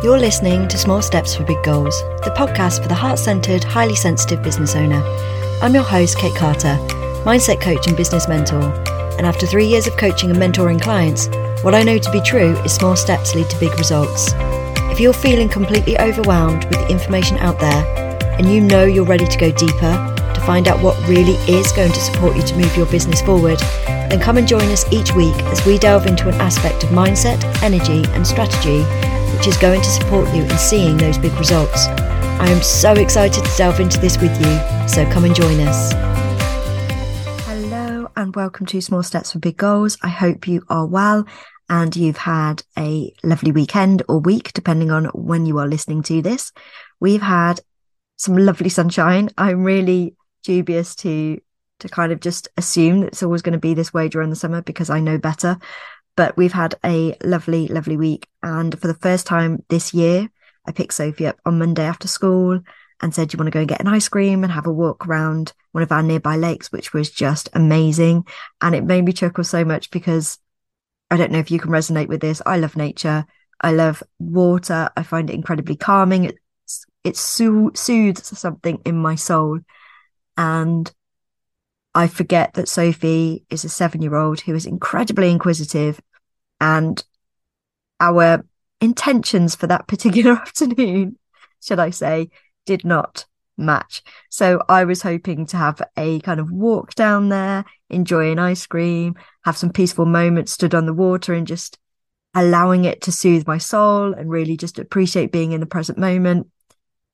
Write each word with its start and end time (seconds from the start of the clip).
You're 0.00 0.16
listening 0.16 0.68
to 0.68 0.78
Small 0.78 1.02
Steps 1.02 1.34
for 1.34 1.42
Big 1.42 1.60
Goals, 1.64 2.02
the 2.22 2.32
podcast 2.36 2.80
for 2.80 2.88
the 2.88 2.94
heart 2.94 3.18
centered, 3.18 3.64
highly 3.64 3.96
sensitive 3.96 4.44
business 4.44 4.76
owner. 4.76 5.02
I'm 5.60 5.74
your 5.74 5.82
host, 5.82 6.18
Kate 6.18 6.36
Carter, 6.36 6.78
mindset 7.24 7.60
coach 7.60 7.88
and 7.88 7.96
business 7.96 8.28
mentor. 8.28 8.62
And 9.18 9.26
after 9.26 9.44
three 9.44 9.66
years 9.66 9.88
of 9.88 9.96
coaching 9.96 10.30
and 10.30 10.38
mentoring 10.38 10.80
clients, 10.80 11.26
what 11.64 11.74
I 11.74 11.82
know 11.82 11.98
to 11.98 12.12
be 12.12 12.20
true 12.20 12.56
is 12.58 12.72
small 12.72 12.94
steps 12.94 13.34
lead 13.34 13.50
to 13.50 13.58
big 13.58 13.76
results. 13.76 14.34
If 14.92 15.00
you're 15.00 15.12
feeling 15.12 15.48
completely 15.48 15.98
overwhelmed 15.98 16.66
with 16.66 16.78
the 16.78 16.90
information 16.92 17.36
out 17.38 17.58
there 17.58 17.84
and 18.38 18.48
you 18.48 18.60
know 18.60 18.84
you're 18.84 19.04
ready 19.04 19.26
to 19.26 19.36
go 19.36 19.50
deeper 19.50 20.14
to 20.32 20.40
find 20.46 20.68
out 20.68 20.80
what 20.80 20.96
really 21.08 21.34
is 21.52 21.72
going 21.72 21.90
to 21.90 22.00
support 22.00 22.36
you 22.36 22.42
to 22.42 22.56
move 22.56 22.76
your 22.76 22.86
business 22.86 23.20
forward, 23.20 23.58
then 23.88 24.20
come 24.20 24.36
and 24.38 24.46
join 24.46 24.70
us 24.70 24.90
each 24.92 25.12
week 25.14 25.34
as 25.46 25.66
we 25.66 25.76
delve 25.76 26.06
into 26.06 26.28
an 26.28 26.34
aspect 26.34 26.84
of 26.84 26.90
mindset, 26.90 27.42
energy, 27.64 28.04
and 28.10 28.24
strategy 28.24 28.84
which 29.38 29.46
is 29.46 29.56
going 29.56 29.80
to 29.80 29.88
support 29.88 30.26
you 30.34 30.42
in 30.42 30.58
seeing 30.58 30.96
those 30.96 31.16
big 31.16 31.32
results. 31.34 31.86
I 31.86 32.48
am 32.48 32.60
so 32.60 32.94
excited 32.94 33.44
to 33.44 33.56
delve 33.56 33.78
into 33.78 34.00
this 34.00 34.18
with 34.20 34.32
you, 34.40 34.88
so 34.88 35.08
come 35.12 35.24
and 35.24 35.32
join 35.32 35.60
us. 35.60 35.92
Hello, 37.46 38.10
and 38.16 38.34
welcome 38.34 38.66
to 38.66 38.80
Small 38.80 39.04
Steps 39.04 39.30
for 39.30 39.38
Big 39.38 39.56
Goals. 39.56 39.96
I 40.02 40.08
hope 40.08 40.48
you 40.48 40.64
are 40.68 40.86
well 40.86 41.24
and 41.68 41.94
you've 41.94 42.16
had 42.16 42.64
a 42.76 43.12
lovely 43.22 43.52
weekend 43.52 44.02
or 44.08 44.18
week, 44.18 44.52
depending 44.54 44.90
on 44.90 45.04
when 45.14 45.46
you 45.46 45.58
are 45.58 45.68
listening 45.68 46.02
to 46.04 46.20
this. 46.20 46.50
We've 46.98 47.22
had 47.22 47.60
some 48.16 48.36
lovely 48.36 48.70
sunshine. 48.70 49.30
I'm 49.38 49.62
really 49.62 50.16
dubious 50.42 50.96
to 50.96 51.40
to 51.78 51.88
kind 51.88 52.10
of 52.10 52.18
just 52.18 52.48
assume 52.56 53.02
that 53.02 53.08
it's 53.08 53.22
always 53.22 53.42
going 53.42 53.52
to 53.52 53.58
be 53.60 53.72
this 53.72 53.94
way 53.94 54.08
during 54.08 54.30
the 54.30 54.36
summer 54.36 54.62
because 54.62 54.90
I 54.90 54.98
know 54.98 55.16
better. 55.16 55.58
But 56.18 56.36
we've 56.36 56.52
had 56.52 56.74
a 56.84 57.16
lovely, 57.22 57.68
lovely 57.68 57.96
week. 57.96 58.26
And 58.42 58.76
for 58.76 58.88
the 58.88 58.94
first 58.94 59.24
time 59.24 59.62
this 59.68 59.94
year, 59.94 60.28
I 60.66 60.72
picked 60.72 60.94
Sophie 60.94 61.28
up 61.28 61.38
on 61.46 61.60
Monday 61.60 61.84
after 61.84 62.08
school 62.08 62.58
and 63.00 63.14
said, 63.14 63.28
Do 63.28 63.36
you 63.36 63.38
want 63.38 63.46
to 63.46 63.52
go 63.52 63.60
and 63.60 63.68
get 63.68 63.80
an 63.80 63.86
ice 63.86 64.08
cream 64.08 64.42
and 64.42 64.52
have 64.52 64.66
a 64.66 64.72
walk 64.72 65.06
around 65.06 65.52
one 65.70 65.84
of 65.84 65.92
our 65.92 66.02
nearby 66.02 66.34
lakes, 66.34 66.72
which 66.72 66.92
was 66.92 67.08
just 67.08 67.48
amazing. 67.52 68.26
And 68.60 68.74
it 68.74 68.82
made 68.82 69.04
me 69.04 69.12
chuckle 69.12 69.44
so 69.44 69.64
much 69.64 69.92
because 69.92 70.40
I 71.08 71.16
don't 71.16 71.30
know 71.30 71.38
if 71.38 71.52
you 71.52 71.60
can 71.60 71.70
resonate 71.70 72.08
with 72.08 72.20
this. 72.20 72.42
I 72.44 72.58
love 72.58 72.76
nature. 72.76 73.24
I 73.60 73.70
love 73.70 74.02
water. 74.18 74.90
I 74.96 75.04
find 75.04 75.30
it 75.30 75.34
incredibly 75.34 75.76
calming. 75.76 76.32
It 77.04 77.16
so- 77.16 77.70
soothes 77.76 78.36
something 78.36 78.82
in 78.84 78.96
my 78.96 79.14
soul. 79.14 79.60
And 80.36 80.92
I 81.94 82.08
forget 82.08 82.54
that 82.54 82.68
Sophie 82.68 83.44
is 83.50 83.64
a 83.64 83.68
seven 83.68 84.02
year 84.02 84.16
old 84.16 84.40
who 84.40 84.56
is 84.56 84.66
incredibly 84.66 85.30
inquisitive 85.30 86.00
and 86.60 87.02
our 88.00 88.44
intentions 88.80 89.54
for 89.54 89.66
that 89.66 89.88
particular 89.88 90.32
afternoon, 90.40 91.18
should 91.62 91.78
I 91.78 91.90
say, 91.90 92.30
did 92.66 92.84
not 92.84 93.26
match. 93.56 94.02
So 94.30 94.62
I 94.68 94.84
was 94.84 95.02
hoping 95.02 95.46
to 95.46 95.56
have 95.56 95.82
a 95.96 96.20
kind 96.20 96.40
of 96.40 96.50
walk 96.50 96.94
down 96.94 97.28
there, 97.28 97.64
enjoy 97.90 98.30
an 98.30 98.38
ice 98.38 98.66
cream, 98.66 99.16
have 99.44 99.56
some 99.56 99.72
peaceful 99.72 100.06
moments 100.06 100.52
stood 100.52 100.74
on 100.74 100.86
the 100.86 100.94
water 100.94 101.34
and 101.34 101.46
just 101.46 101.78
allowing 102.34 102.84
it 102.84 103.02
to 103.02 103.12
soothe 103.12 103.46
my 103.46 103.58
soul 103.58 104.12
and 104.12 104.30
really 104.30 104.56
just 104.56 104.78
appreciate 104.78 105.32
being 105.32 105.52
in 105.52 105.60
the 105.60 105.66
present 105.66 105.98
moment. 105.98 106.46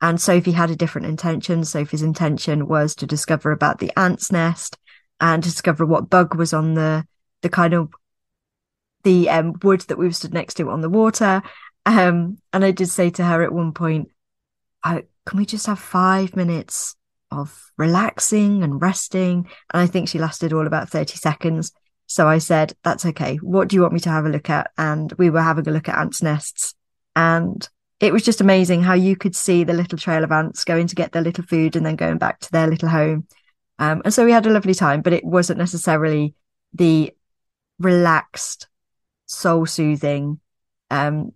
And 0.01 0.21
Sophie 0.21 0.53
had 0.53 0.71
a 0.71 0.77
different 0.77 1.07
intention. 1.07 1.65
Sophie's 1.65 2.03
intention 2.03 2.69
was 2.69 2.95
to 2.97 3.07
discover 3.07 3.53
about 3.53 3.79
the 3.79 3.91
ant's 3.99 4.31
nest 4.31 4.77
and 5.21 5.43
discover 5.43 5.87
what 5.87 6.11
bug 6.11 6.35
was 6.35 6.53
on 6.53 6.75
the 6.75 7.07
the 7.41 7.49
kind 7.49 7.75
of 7.75 7.93
the 9.05 9.31
um, 9.31 9.55
wood 9.63 9.83
that 9.83 9.99
we 9.99 10.11
stood 10.13 10.35
next 10.35 10.55
to 10.55 10.71
on 10.71 10.81
the 10.81 10.91
water. 10.91 11.43
Um, 11.87 12.39
and 12.53 12.65
I 12.65 12.71
did 12.71 12.89
say 12.89 13.11
to 13.11 13.25
her 13.25 13.43
at 13.43 13.53
one 13.53 13.73
point, 13.73 14.09
I, 14.83 15.05
can 15.27 15.39
we 15.39 15.47
just 15.47 15.67
have 15.67 15.79
five 15.79 16.35
minutes 16.35 16.97
of 17.31 17.73
relaxing 17.77 18.63
and 18.63 18.81
resting? 18.81 19.49
And 19.73 19.83
I 19.83 19.87
think 19.87 20.09
she 20.09 20.19
lasted 20.19 20.53
all 20.53 20.67
about 20.67 20.89
30 20.89 21.17
seconds. 21.17 21.73
So 22.07 22.29
I 22.29 22.39
said, 22.39 22.75
that's 22.83 23.07
okay. 23.07 23.37
What 23.37 23.69
do 23.69 23.77
you 23.77 23.83
want 23.83 23.95
me 23.95 24.01
to 24.01 24.11
have 24.11 24.27
a 24.27 24.31
look 24.31 24.51
at? 24.51 24.71
And 24.77 25.13
we 25.13 25.31
were 25.31 25.43
having 25.43 25.69
a 25.69 25.73
look 25.73 25.89
at 25.89 25.99
ants' 25.99 26.23
nests. 26.23 26.75
And 27.17 27.67
it 28.01 28.13
was 28.13 28.25
just 28.25 28.41
amazing 28.41 28.83
how 28.83 28.95
you 28.95 29.17
could 29.17 29.37
see 29.37 29.65
the 29.65 29.73
little 29.73 29.99
trail 29.99 30.25
of 30.25 30.33
ants 30.33 30.65
going 30.65 30.87
to 30.89 30.95
get 30.95 31.13
their 31.13 31.23
little 31.23 31.45
food 31.45 31.77
and 31.77 31.87
then 31.87 31.97
going 31.97 32.19
back 32.19 32.41
to 32.41 32.53
their 32.53 32.67
little 32.67 32.89
home. 32.89 33.27
Um, 33.79 34.03
and 34.05 34.13
so 34.13 34.25
we 34.25 34.33
had 34.33 34.47
a 34.47 34.51
lovely 34.51 34.75
time, 34.75 35.01
but 35.01 35.13
it 35.13 35.25
wasn't 35.25 35.59
necessarily 35.59 36.35
the 36.73 37.13
relaxed 37.79 38.69
soul 39.27 39.67
soothing 39.67 40.41
um, 40.91 41.33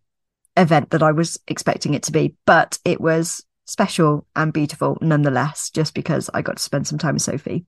event 0.56 0.91
that 0.91 1.03
I 1.03 1.12
was 1.12 1.38
expecting 1.49 1.94
it 1.94 2.04
to 2.04 2.12
be, 2.12 2.34
but 2.47 2.78
it 2.84 3.00
was 3.00 3.44
special 3.69 4.26
and 4.34 4.53
beautiful 4.53 4.97
nonetheless, 5.00 5.71
just 5.71 5.94
because 5.94 6.31
I 6.32 6.43
got 6.43 6.56
to 6.56 6.62
spend 6.62 6.87
some 6.87 6.98
time 6.98 7.15
with 7.15 7.22
Sophie. 7.22 7.66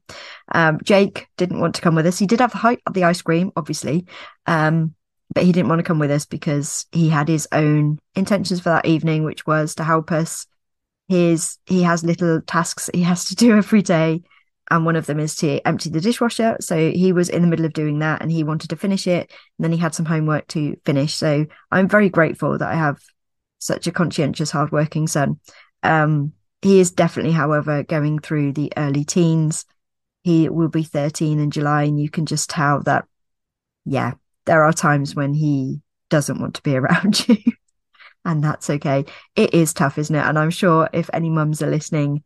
Um, 0.53 0.79
Jake 0.83 1.29
didn't 1.37 1.61
want 1.61 1.75
to 1.77 1.83
come 1.83 1.95
with 1.95 2.07
us. 2.07 2.19
He 2.19 2.27
did 2.27 2.41
have 2.41 2.53
the, 2.53 2.79
the 2.93 3.05
ice 3.05 3.23
cream, 3.23 3.53
obviously, 3.55 4.07
um, 4.47 4.95
but 5.35 5.45
he 5.45 5.53
didn't 5.53 5.69
want 5.69 5.79
to 5.79 5.85
come 5.85 5.99
with 5.99 6.11
us 6.11 6.27
because 6.27 6.87
he 6.91 7.09
had 7.09 7.29
his 7.29 7.47
own 7.53 7.99
intentions 8.15 8.61
for 8.61 8.71
that 8.71 8.87
evening, 8.87 9.25
which 9.25 9.47
was 9.47 9.75
to 9.77 9.85
help 9.85 10.11
us. 10.11 10.47
His 11.09 11.59
he 11.67 11.83
has 11.83 12.05
little 12.05 12.41
tasks 12.41 12.89
he 12.95 13.03
has 13.03 13.25
to 13.27 13.35
do 13.35 13.57
every 13.57 13.83
day 13.83 14.23
and 14.71 14.85
one 14.85 14.97
of 14.97 15.07
them 15.07 15.19
is 15.19 15.35
to 15.37 15.67
empty 15.67 15.91
the 15.91 16.01
dishwasher. 16.01 16.57
So 16.61 16.91
he 16.91 17.13
was 17.13 17.29
in 17.29 17.43
the 17.43 17.49
middle 17.49 17.65
of 17.65 17.73
doing 17.73 17.99
that 17.99 18.23
and 18.23 18.31
he 18.31 18.45
wanted 18.45 18.71
to 18.71 18.77
finish 18.77 19.07
it. 19.07 19.31
And 19.59 19.65
then 19.65 19.73
he 19.73 19.79
had 19.79 19.95
some 19.95 20.07
homework 20.07 20.47
to 20.49 20.77
finish. 20.85 21.15
So 21.15 21.47
I'm 21.71 21.89
very 21.89 22.09
grateful 22.09 22.57
that 22.57 22.69
I 22.69 22.77
have 22.77 23.01
such 23.59 23.89
a 23.89 23.93
conscientious, 23.93 24.51
hardworking 24.53 25.09
son. 25.09 25.41
Um, 25.83 26.35
he 26.63 26.79
is 26.79 26.93
definitely, 26.93 27.33
however, 27.33 27.83
going 27.83 28.21
through 28.21 28.53
the 28.53 28.73
early 28.77 29.05
teens. 29.05 29.65
He 30.23 30.49
will 30.49 30.69
be 30.69 30.83
13 30.83 31.41
in 31.41 31.51
July, 31.51 31.85
and 31.85 31.99
you 31.99 32.11
can 32.11 32.27
just 32.27 32.51
tell 32.51 32.83
that, 32.83 33.07
yeah, 33.87 34.13
there 34.45 34.63
are 34.65 34.73
times 34.73 35.15
when 35.15 35.33
he 35.33 35.81
doesn't 36.11 36.39
want 36.39 36.57
to 36.57 36.63
be 36.63 36.77
around 36.77 37.27
you. 37.29 37.39
and 38.25 38.45
that's 38.45 38.69
okay. 38.69 39.07
It 39.35 39.55
is 39.55 39.73
tough, 39.73 39.97
isn't 39.97 40.15
it? 40.15 40.25
And 40.25 40.39
I'm 40.39 40.51
sure 40.51 40.89
if 40.93 41.09
any 41.13 41.31
mums 41.31 41.63
are 41.63 41.71
listening 41.71 42.23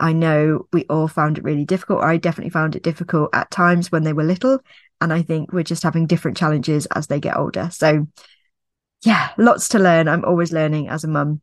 I 0.00 0.12
know 0.12 0.66
we 0.72 0.84
all 0.84 1.08
found 1.08 1.38
it 1.38 1.44
really 1.44 1.64
difficult. 1.64 2.02
I 2.02 2.16
definitely 2.16 2.50
found 2.50 2.76
it 2.76 2.82
difficult 2.82 3.30
at 3.32 3.50
times 3.50 3.90
when 3.90 4.04
they 4.04 4.12
were 4.12 4.24
little. 4.24 4.60
And 5.00 5.12
I 5.12 5.22
think 5.22 5.52
we're 5.52 5.62
just 5.62 5.82
having 5.82 6.06
different 6.06 6.36
challenges 6.36 6.86
as 6.86 7.06
they 7.06 7.20
get 7.20 7.36
older. 7.36 7.68
So, 7.72 8.06
yeah, 9.04 9.30
lots 9.38 9.68
to 9.68 9.78
learn. 9.78 10.08
I'm 10.08 10.24
always 10.24 10.52
learning 10.52 10.88
as 10.88 11.04
a 11.04 11.08
mum. 11.08 11.40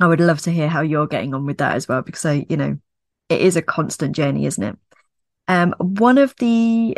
I 0.00 0.06
would 0.06 0.20
love 0.20 0.40
to 0.42 0.50
hear 0.50 0.68
how 0.68 0.80
you're 0.80 1.06
getting 1.06 1.34
on 1.34 1.46
with 1.46 1.58
that 1.58 1.76
as 1.76 1.86
well, 1.88 2.02
because 2.02 2.24
I, 2.24 2.46
you 2.48 2.56
know, 2.56 2.78
it 3.28 3.40
is 3.40 3.56
a 3.56 3.62
constant 3.62 4.16
journey, 4.16 4.46
isn't 4.46 4.62
it? 4.62 4.76
Um, 5.46 5.74
one 5.78 6.18
of 6.18 6.34
the 6.38 6.96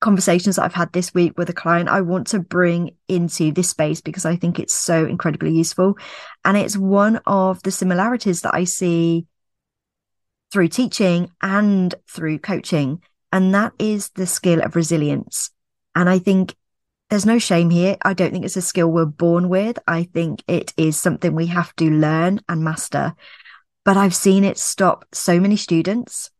conversations 0.00 0.56
that 0.56 0.62
I've 0.62 0.74
had 0.74 0.92
this 0.92 1.12
week 1.12 1.36
with 1.36 1.50
a 1.50 1.52
client, 1.54 1.88
I 1.88 2.02
want 2.02 2.28
to 2.28 2.38
bring 2.38 2.94
into 3.08 3.52
this 3.52 3.70
space 3.70 4.00
because 4.00 4.24
I 4.24 4.36
think 4.36 4.58
it's 4.58 4.72
so 4.72 5.04
incredibly 5.04 5.52
useful. 5.52 5.98
And 6.44 6.56
it's 6.56 6.76
one 6.76 7.20
of 7.26 7.62
the 7.62 7.72
similarities 7.72 8.42
that 8.42 8.54
I 8.54 8.64
see 8.64 9.26
through 10.52 10.68
teaching 10.68 11.30
and 11.42 11.94
through 12.08 12.38
coaching. 12.38 13.02
And 13.32 13.54
that 13.54 13.72
is 13.78 14.10
the 14.10 14.26
skill 14.26 14.62
of 14.62 14.76
resilience. 14.76 15.50
And 15.94 16.08
I 16.08 16.18
think 16.18 16.54
there's 17.10 17.26
no 17.26 17.38
shame 17.38 17.70
here. 17.70 17.96
I 18.02 18.14
don't 18.14 18.32
think 18.32 18.44
it's 18.44 18.56
a 18.56 18.62
skill 18.62 18.90
we're 18.90 19.06
born 19.06 19.48
with. 19.48 19.78
I 19.86 20.04
think 20.04 20.42
it 20.46 20.72
is 20.76 20.96
something 20.96 21.34
we 21.34 21.46
have 21.46 21.74
to 21.76 21.90
learn 21.90 22.40
and 22.48 22.62
master. 22.62 23.14
But 23.84 23.96
I've 23.96 24.14
seen 24.14 24.44
it 24.44 24.58
stop 24.58 25.06
so 25.12 25.40
many 25.40 25.56
students 25.56 26.30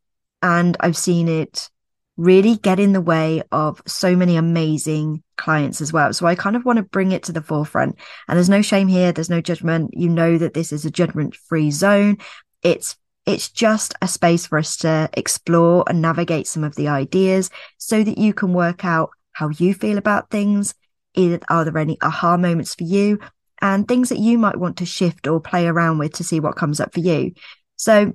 and 0.42 0.76
I've 0.80 0.96
seen 0.96 1.28
it 1.28 1.70
really 2.18 2.56
get 2.56 2.80
in 2.80 2.92
the 2.92 3.00
way 3.00 3.42
of 3.52 3.80
so 3.86 4.14
many 4.16 4.36
amazing 4.36 5.22
clients 5.36 5.80
as 5.80 5.92
well. 5.92 6.12
So 6.12 6.26
I 6.26 6.34
kind 6.34 6.56
of 6.56 6.64
want 6.64 6.78
to 6.78 6.82
bring 6.82 7.12
it 7.12 7.22
to 7.24 7.32
the 7.32 7.40
forefront. 7.40 7.96
And 8.26 8.36
there's 8.36 8.48
no 8.48 8.60
shame 8.60 8.88
here. 8.88 9.12
There's 9.12 9.30
no 9.30 9.40
judgment. 9.40 9.90
You 9.94 10.08
know 10.08 10.36
that 10.36 10.52
this 10.52 10.72
is 10.72 10.84
a 10.84 10.90
judgment 10.90 11.34
free 11.34 11.70
zone. 11.70 12.18
It's 12.62 12.96
it's 13.28 13.50
just 13.50 13.94
a 14.00 14.08
space 14.08 14.46
for 14.46 14.56
us 14.56 14.78
to 14.78 15.10
explore 15.12 15.84
and 15.86 16.00
navigate 16.00 16.46
some 16.46 16.64
of 16.64 16.74
the 16.76 16.88
ideas 16.88 17.50
so 17.76 18.02
that 18.02 18.16
you 18.16 18.32
can 18.32 18.54
work 18.54 18.86
out 18.86 19.10
how 19.32 19.50
you 19.50 19.74
feel 19.74 19.98
about 19.98 20.30
things. 20.30 20.74
Are 21.14 21.64
there 21.64 21.76
any 21.76 21.98
aha 22.00 22.38
moments 22.38 22.74
for 22.74 22.84
you 22.84 23.18
and 23.60 23.86
things 23.86 24.08
that 24.08 24.18
you 24.18 24.38
might 24.38 24.56
want 24.56 24.78
to 24.78 24.86
shift 24.86 25.26
or 25.26 25.40
play 25.40 25.66
around 25.66 25.98
with 25.98 26.14
to 26.14 26.24
see 26.24 26.40
what 26.40 26.56
comes 26.56 26.80
up 26.80 26.94
for 26.94 27.00
you? 27.00 27.32
So, 27.76 28.14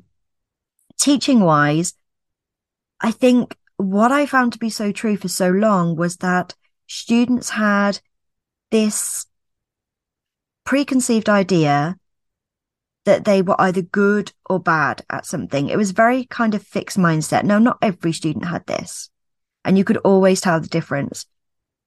teaching 1.00 1.42
wise, 1.42 1.94
I 3.00 3.12
think 3.12 3.56
what 3.78 4.12
I 4.12 4.26
found 4.26 4.54
to 4.54 4.60
be 4.60 4.72
so 4.72 4.92
true 4.92 5.16
for 5.16 5.28
so 5.28 5.50
long 5.50 5.96
was 5.96 6.18
that 6.18 6.56
students 6.88 7.52
had 7.52 8.00
this 8.72 9.28
preconceived 10.66 11.30
idea 11.30 11.98
that 13.06 13.26
they 13.26 13.42
were 13.42 13.60
either 13.60 13.82
good 13.82 14.32
or 14.50 14.60
bad 14.60 15.04
at 15.10 15.26
something. 15.26 15.70
It 15.70 15.78
was 15.78 15.92
very 15.92 16.26
kind 16.26 16.56
of 16.56 16.64
fixed 16.64 16.98
mindset. 16.98 17.44
Now, 17.44 17.60
not 17.60 17.78
every 17.82 18.14
student 18.14 18.46
had 18.46 18.66
this, 18.66 19.10
and 19.66 19.78
you 19.78 19.84
could 19.84 19.98
always 19.98 20.42
tell 20.42 20.60
the 20.60 20.68
difference. 20.68 21.26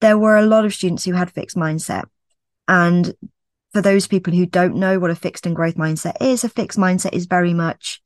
There 0.00 0.18
were 0.18 0.36
a 0.36 0.46
lot 0.46 0.64
of 0.64 0.74
students 0.74 1.04
who 1.04 1.12
had 1.12 1.30
fixed 1.30 1.56
mindset, 1.56 2.04
and 2.68 3.14
for 3.72 3.82
those 3.82 4.06
people 4.06 4.32
who 4.32 4.46
don't 4.46 4.76
know 4.76 4.98
what 4.98 5.10
a 5.10 5.14
fixed 5.14 5.46
and 5.46 5.56
growth 5.56 5.76
mindset 5.76 6.16
is, 6.20 6.44
a 6.44 6.48
fixed 6.48 6.78
mindset 6.78 7.12
is 7.12 7.26
very 7.26 7.54
much, 7.54 8.02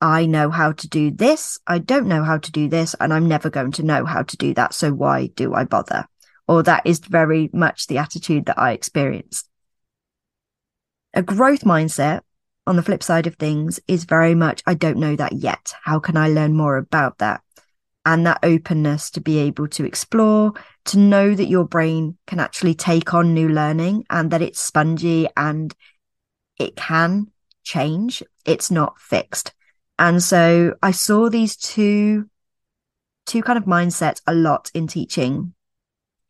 I 0.00 0.26
know 0.26 0.50
how 0.50 0.72
to 0.72 0.88
do 0.88 1.10
this. 1.10 1.58
I 1.66 1.78
don't 1.78 2.06
know 2.06 2.22
how 2.24 2.38
to 2.38 2.52
do 2.52 2.68
this, 2.68 2.94
and 3.00 3.12
I'm 3.12 3.28
never 3.28 3.50
going 3.50 3.72
to 3.72 3.82
know 3.82 4.04
how 4.04 4.22
to 4.22 4.36
do 4.36 4.54
that. 4.54 4.74
So 4.74 4.92
why 4.92 5.26
do 5.26 5.54
I 5.54 5.64
bother? 5.64 6.06
Or 6.46 6.62
that 6.62 6.82
is 6.86 7.00
very 7.00 7.50
much 7.52 7.86
the 7.86 7.98
attitude 7.98 8.46
that 8.46 8.58
I 8.58 8.72
experienced. 8.72 9.48
A 11.18 11.22
growth 11.22 11.62
mindset 11.62 12.20
on 12.64 12.76
the 12.76 12.82
flip 12.82 13.02
side 13.02 13.26
of 13.26 13.34
things 13.34 13.80
is 13.88 14.04
very 14.04 14.36
much, 14.36 14.62
I 14.68 14.74
don't 14.74 14.98
know 14.98 15.16
that 15.16 15.32
yet. 15.32 15.74
How 15.82 15.98
can 15.98 16.16
I 16.16 16.28
learn 16.28 16.56
more 16.56 16.76
about 16.76 17.18
that? 17.18 17.42
And 18.06 18.24
that 18.24 18.38
openness 18.44 19.10
to 19.10 19.20
be 19.20 19.38
able 19.38 19.66
to 19.66 19.84
explore, 19.84 20.52
to 20.84 20.96
know 20.96 21.34
that 21.34 21.48
your 21.48 21.64
brain 21.64 22.18
can 22.28 22.38
actually 22.38 22.76
take 22.76 23.14
on 23.14 23.34
new 23.34 23.48
learning 23.48 24.04
and 24.08 24.30
that 24.30 24.42
it's 24.42 24.60
spongy 24.60 25.28
and 25.36 25.74
it 26.56 26.76
can 26.76 27.32
change. 27.64 28.22
It's 28.44 28.70
not 28.70 29.00
fixed. 29.00 29.52
And 29.98 30.22
so 30.22 30.76
I 30.84 30.92
saw 30.92 31.28
these 31.28 31.56
two, 31.56 32.30
two 33.26 33.42
kind 33.42 33.58
of 33.58 33.64
mindsets 33.64 34.22
a 34.28 34.34
lot 34.34 34.70
in 34.72 34.86
teaching. 34.86 35.52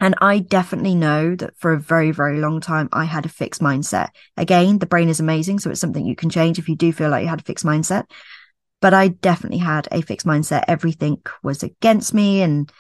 And 0.01 0.15
I 0.21 0.39
definitely 0.39 0.95
know 0.95 1.35
that 1.35 1.57
for 1.59 1.73
a 1.73 1.79
very, 1.79 2.13
very 2.13 2.39
long 2.39 2.61
time, 2.61 2.89
I 2.93 3.05
had 3.05 3.27
a 3.27 3.31
fixed 3.31 3.61
mindset. 3.61 4.11
Again, 4.37 4.79
the 4.79 4.87
brain 4.87 5.09
is 5.09 5.19
amazing. 5.19 5.59
So 5.59 5.71
it's 5.71 5.81
something 5.81 6.07
you 6.07 6.15
can 6.15 6.31
change 6.31 6.59
if 6.59 6.69
you 6.69 6.77
do 6.77 6.93
feel 6.93 7.11
like 7.11 7.23
you 7.23 7.29
had 7.29 7.41
a 7.41 7.45
fixed 7.45 7.65
mindset. 7.65 8.05
But 8.81 8.95
I 8.95 9.09
definitely 9.09 9.59
had 9.59 9.89
a 9.91 10.03
fixed 10.03 10.27
mindset. 10.27 10.65
Everything 10.69 11.21
was 11.43 11.65
against 11.65 12.15
me 12.15 12.43
and 12.43 12.71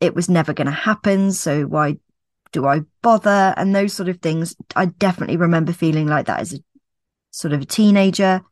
it 0.00 0.14
was 0.14 0.28
never 0.28 0.52
going 0.52 0.66
to 0.66 0.72
happen. 0.72 1.32
So 1.32 1.64
why 1.64 1.98
do 2.50 2.66
I 2.66 2.80
bother? 3.00 3.54
And 3.56 3.74
those 3.74 3.92
sort 3.92 4.08
of 4.08 4.20
things. 4.20 4.56
I 4.74 4.86
definitely 4.86 5.36
remember 5.36 5.72
feeling 5.72 6.08
like 6.08 6.26
that 6.26 6.40
as 6.40 6.54
a 6.54 6.58
sort 7.30 7.54
of 7.54 7.62
a 7.62 7.66
teenager. 7.66 8.42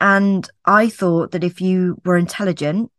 And 0.00 0.48
I 0.64 0.88
thought 0.88 1.32
that 1.32 1.42
if 1.42 1.60
you 1.60 2.00
were 2.04 2.16
intelligent 2.16 2.92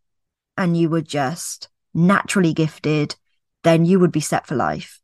and 0.58 0.76
you 0.76 0.90
were 0.90 1.02
just 1.02 1.70
naturally 1.94 2.54
gifted, 2.54 3.16
then 3.66 3.84
you 3.84 4.00
would 4.00 4.12
be 4.12 4.22
set 4.22 4.48
for 4.48 4.56
life. 4.56 5.02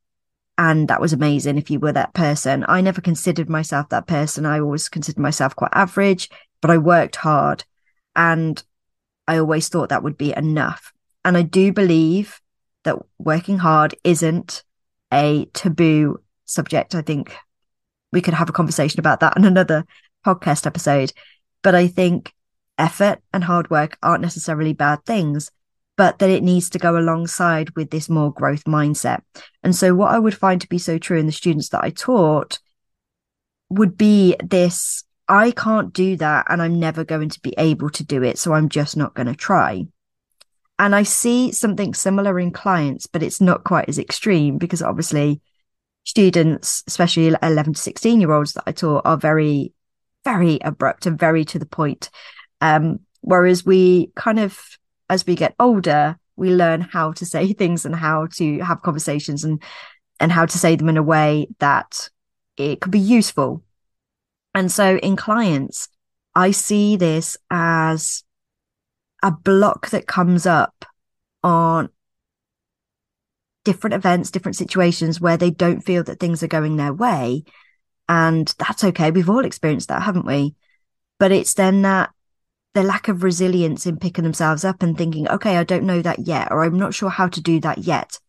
And 0.57 0.87
that 0.87 1.01
was 1.01 1.13
amazing 1.13 1.57
if 1.57 1.71
you 1.71 1.79
were 1.79 1.91
that 1.93 2.13
person. 2.13 2.63
I 2.67 2.81
never 2.81 3.01
considered 3.01 3.49
myself 3.49 3.89
that 3.89 4.05
person. 4.05 4.45
I 4.45 4.59
always 4.59 4.87
considered 4.87 5.19
myself 5.19 5.55
quite 5.55 5.71
average, 5.73 6.29
but 6.61 6.69
I 6.69 6.77
worked 6.77 7.15
hard 7.15 7.63
and 8.15 8.63
I 9.27 9.37
always 9.37 9.69
thought 9.69 9.89
that 9.89 10.03
would 10.03 10.17
be 10.17 10.33
enough. 10.35 10.93
And 11.25 11.35
I 11.35 11.41
do 11.41 11.73
believe 11.73 12.39
that 12.83 12.97
working 13.17 13.57
hard 13.57 13.95
isn't 14.03 14.63
a 15.11 15.45
taboo 15.53 16.21
subject. 16.45 16.93
I 16.93 17.01
think 17.01 17.35
we 18.11 18.21
could 18.21 18.33
have 18.35 18.49
a 18.49 18.53
conversation 18.53 18.99
about 18.99 19.21
that 19.21 19.37
in 19.37 19.45
another 19.45 19.85
podcast 20.25 20.67
episode. 20.67 21.11
But 21.63 21.73
I 21.73 21.87
think 21.87 22.33
effort 22.77 23.19
and 23.33 23.43
hard 23.43 23.69
work 23.71 23.97
aren't 24.03 24.21
necessarily 24.21 24.73
bad 24.73 25.05
things, 25.05 25.49
but 26.01 26.17
that 26.17 26.31
it 26.31 26.41
needs 26.41 26.67
to 26.71 26.79
go 26.79 26.97
alongside 26.97 27.69
with 27.75 27.91
this 27.91 28.09
more 28.09 28.33
growth 28.33 28.63
mindset. 28.63 29.21
And 29.61 29.75
so, 29.75 29.93
what 29.93 30.09
I 30.09 30.17
would 30.17 30.35
find 30.35 30.59
to 30.59 30.67
be 30.67 30.79
so 30.79 30.97
true 30.97 31.19
in 31.19 31.27
the 31.27 31.31
students 31.31 31.69
that 31.69 31.83
I 31.83 31.91
taught 31.91 32.57
would 33.69 33.97
be 33.97 34.35
this 34.43 35.03
I 35.27 35.51
can't 35.51 35.93
do 35.93 36.15
that 36.15 36.47
and 36.49 36.59
I'm 36.59 36.79
never 36.79 37.03
going 37.03 37.29
to 37.29 37.39
be 37.41 37.53
able 37.55 37.91
to 37.91 38.03
do 38.03 38.23
it. 38.23 38.39
So 38.39 38.51
I'm 38.51 38.67
just 38.67 38.97
not 38.97 39.13
going 39.13 39.27
to 39.27 39.35
try. 39.35 39.85
And 40.79 40.95
I 40.95 41.03
see 41.03 41.51
something 41.51 41.93
similar 41.93 42.39
in 42.39 42.49
clients, 42.49 43.05
but 43.05 43.21
it's 43.21 43.39
not 43.39 43.63
quite 43.63 43.87
as 43.87 43.99
extreme 43.99 44.57
because 44.57 44.81
obviously 44.81 45.39
students, 46.03 46.83
especially 46.87 47.27
11 47.43 47.75
to 47.75 47.79
16 47.79 48.19
year 48.19 48.31
olds 48.31 48.53
that 48.53 48.63
I 48.65 48.71
taught 48.71 49.05
are 49.05 49.17
very, 49.17 49.71
very 50.25 50.57
abrupt 50.63 51.05
and 51.05 51.19
very 51.19 51.45
to 51.45 51.59
the 51.59 51.67
point. 51.67 52.09
Um, 52.59 53.01
whereas 53.21 53.63
we 53.63 54.11
kind 54.15 54.39
of, 54.39 54.59
as 55.11 55.27
we 55.27 55.35
get 55.35 55.53
older, 55.59 56.17
we 56.35 56.49
learn 56.49 56.81
how 56.81 57.11
to 57.13 57.25
say 57.25 57.53
things 57.61 57.85
and 57.85 57.95
how 57.95 58.25
to 58.37 58.59
have 58.61 58.81
conversations 58.81 59.43
and, 59.43 59.61
and 60.19 60.31
how 60.31 60.47
to 60.47 60.57
say 60.57 60.75
them 60.75 60.89
in 60.89 60.97
a 60.97 61.03
way 61.03 61.47
that 61.59 62.09
it 62.57 62.81
could 62.81 62.91
be 62.91 62.99
useful 62.99 63.63
and 64.53 64.71
so 64.71 64.97
in 64.97 65.15
clients, 65.15 65.87
I 66.35 66.51
see 66.51 66.95
this 66.95 67.37
as 67.49 68.23
a 69.23 69.31
block 69.31 69.89
that 69.89 70.07
comes 70.07 70.45
up 70.45 70.85
on 71.43 71.89
different 73.63 73.93
events, 73.93 74.31
different 74.31 74.55
situations 74.55 75.21
where 75.21 75.37
they 75.37 75.51
don't 75.51 75.81
feel 75.81 76.03
that 76.03 76.19
things 76.19 76.41
are 76.43 76.47
going 76.47 76.75
their 76.75 76.93
way. 76.93 77.43
And 78.09 78.53
that's 78.57 78.83
okay. 78.83 79.11
We've 79.11 79.29
all 79.29 79.45
experienced 79.45 79.89
that, 79.89 80.01
haven't 80.01 80.25
we? 80.25 80.55
But 81.19 81.31
it's 81.31 81.53
then 81.53 81.83
that 81.83 82.09
the 82.73 82.83
lack 82.83 83.07
of 83.07 83.23
resilience 83.23 83.85
in 83.85 83.97
picking 83.97 84.23
themselves 84.23 84.63
up 84.63 84.81
and 84.81 84.97
thinking, 84.97 85.27
okay, 85.27 85.57
I 85.57 85.63
don't 85.63 85.83
know 85.83 86.01
that 86.01 86.19
yet, 86.19 86.49
or 86.51 86.63
I'm 86.63 86.77
not 86.77 86.93
sure 86.93 87.09
how 87.09 87.27
to 87.27 87.41
do 87.41 87.59
that 87.61 87.79
yet. 87.79 88.19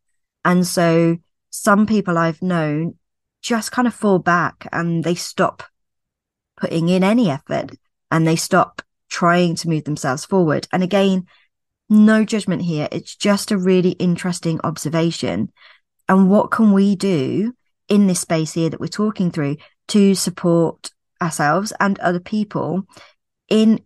And 0.45 0.67
so 0.67 1.19
some 1.51 1.87
people 1.87 2.19
I've 2.19 2.43
known 2.43 2.97
just 3.43 3.73
kind 3.73 3.87
of 3.87 3.95
fall 3.95 4.19
back 4.19 4.67
and 4.73 5.05
they 5.05 5.15
stop 5.15 5.63
putting 6.57 6.89
in 6.89 7.05
any 7.05 7.31
effort 7.31 7.73
and 8.11 8.27
they 8.27 8.37
stop 8.37 8.83
trying 9.09 9.55
to 9.57 9.69
move 9.69 9.85
themselves 9.85 10.25
forward. 10.25 10.67
And 10.73 10.83
again, 10.83 11.27
no 11.89 12.25
judgment 12.25 12.63
here. 12.63 12.89
It's 12.91 13.15
just 13.15 13.51
a 13.51 13.59
really 13.59 13.91
interesting 13.93 14.61
observation. 14.65 15.53
And 16.09 16.31
what 16.31 16.51
can 16.51 16.73
we 16.73 16.97
do 16.97 17.55
in 17.89 18.07
this 18.07 18.21
space 18.21 18.53
here 18.55 18.71
that 18.71 18.81
we're 18.81 18.87
talking 18.87 19.31
through 19.31 19.57
to 19.89 20.15
support 20.15 20.91
ourselves 21.21 21.73
and 21.79 21.99
other 21.99 22.21
people 22.21 22.87
in 23.49 23.81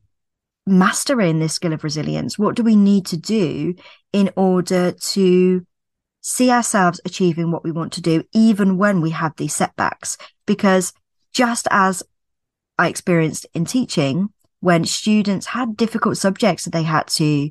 mastering 0.66 1.38
this 1.38 1.54
skill 1.54 1.72
of 1.72 1.84
resilience? 1.84 2.38
What 2.38 2.56
do 2.56 2.62
we 2.62 2.76
need 2.76 3.06
to 3.06 3.16
do 3.16 3.74
in 4.12 4.30
order 4.36 4.92
to 4.92 5.66
see 6.20 6.50
ourselves 6.50 7.00
achieving 7.04 7.50
what 7.50 7.64
we 7.64 7.70
want 7.70 7.92
to 7.94 8.02
do, 8.02 8.24
even 8.32 8.78
when 8.78 9.00
we 9.00 9.10
have 9.10 9.36
these 9.36 9.54
setbacks? 9.54 10.16
Because 10.46 10.92
just 11.32 11.68
as 11.70 12.02
I 12.78 12.88
experienced 12.88 13.46
in 13.54 13.64
teaching 13.64 14.30
when 14.60 14.84
students 14.84 15.46
had 15.46 15.76
difficult 15.76 16.16
subjects 16.16 16.64
that 16.64 16.72
they 16.72 16.82
had 16.82 17.06
to 17.06 17.50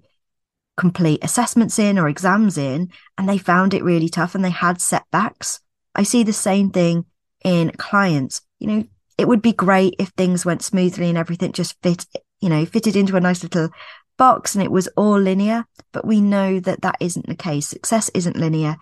complete 0.78 1.24
assessments 1.24 1.80
in 1.80 1.98
or 1.98 2.10
exams 2.10 2.58
in, 2.58 2.92
and 3.18 3.30
they 3.30 3.38
found 3.38 3.74
it 3.74 3.84
really 3.84 4.10
tough 4.10 4.36
and 4.36 4.44
they 4.44 4.50
had 4.50 4.82
setbacks. 4.82 5.62
I 5.94 6.04
see 6.04 6.24
the 6.24 6.34
same 6.34 6.72
thing 6.72 7.06
in 7.44 7.72
clients. 7.72 8.42
You 8.60 8.68
know, 8.68 8.84
it 9.18 9.28
would 9.28 9.42
be 9.42 9.54
great 9.54 9.96
if 10.00 10.10
things 10.10 10.46
went 10.46 10.62
smoothly 10.62 11.08
and 11.08 11.18
everything 11.18 11.54
just 11.54 11.82
fit, 11.82 12.06
you 12.42 12.50
know, 12.50 12.66
fitted 12.66 12.96
into 12.96 13.16
a 13.16 13.22
nice 13.22 13.44
little 13.44 13.70
box 14.18 14.56
and 14.56 14.64
it 14.64 14.72
was 14.72 14.88
all 14.96 15.20
linear. 15.20 15.66
But 15.92 16.06
we 16.06 16.22
know 16.22 16.60
that 16.60 16.82
that 16.82 16.98
isn't 17.00 17.28
the 17.28 17.36
case. 17.36 17.68
Success 17.68 18.10
isn't 18.14 18.38
linear. 18.38 18.78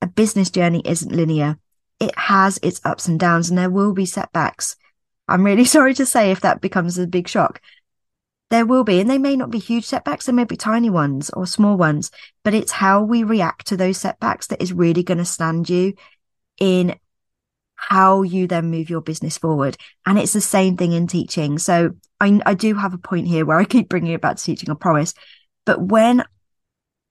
A 0.00 0.06
business 0.06 0.50
journey 0.50 0.82
isn't 0.84 1.12
linear. 1.12 1.58
It 2.00 2.16
has 2.18 2.58
its 2.62 2.80
ups 2.84 3.06
and 3.06 3.18
downs 3.18 3.48
and 3.48 3.58
there 3.58 3.70
will 3.70 3.92
be 3.92 4.06
setbacks. 4.06 4.76
I'm 5.28 5.44
really 5.44 5.64
sorry 5.76 5.94
to 5.94 6.06
say 6.06 6.30
if 6.30 6.40
that 6.40 6.60
becomes 6.60 6.98
a 6.98 7.06
big 7.06 7.28
shock. 7.28 7.60
There 8.50 8.66
will 8.66 8.84
be, 8.84 9.00
and 9.00 9.08
they 9.08 9.16
may 9.16 9.34
not 9.34 9.50
be 9.50 9.58
huge 9.58 9.86
setbacks, 9.86 10.26
they 10.26 10.32
may 10.32 10.44
be 10.44 10.58
tiny 10.58 10.90
ones 10.90 11.30
or 11.30 11.46
small 11.46 11.78
ones, 11.78 12.10
but 12.44 12.52
it's 12.52 12.72
how 12.72 13.02
we 13.02 13.22
react 13.22 13.68
to 13.68 13.78
those 13.78 13.96
setbacks 13.96 14.48
that 14.48 14.60
is 14.60 14.74
really 14.74 15.02
going 15.02 15.16
to 15.16 15.24
stand 15.24 15.70
you 15.70 15.94
in 16.60 16.94
how 17.88 18.22
you 18.22 18.46
then 18.46 18.70
move 18.70 18.90
your 18.90 19.00
business 19.00 19.38
forward. 19.38 19.76
And 20.06 20.18
it's 20.18 20.32
the 20.32 20.40
same 20.40 20.76
thing 20.76 20.92
in 20.92 21.06
teaching. 21.06 21.58
So 21.58 21.90
I, 22.20 22.40
I 22.46 22.54
do 22.54 22.74
have 22.74 22.94
a 22.94 22.98
point 22.98 23.26
here 23.26 23.44
where 23.44 23.58
I 23.58 23.64
keep 23.64 23.88
bringing 23.88 24.12
it 24.12 24.20
back 24.20 24.36
to 24.36 24.42
teaching, 24.42 24.70
I 24.70 24.74
promise. 24.74 25.14
But 25.66 25.80
when 25.80 26.24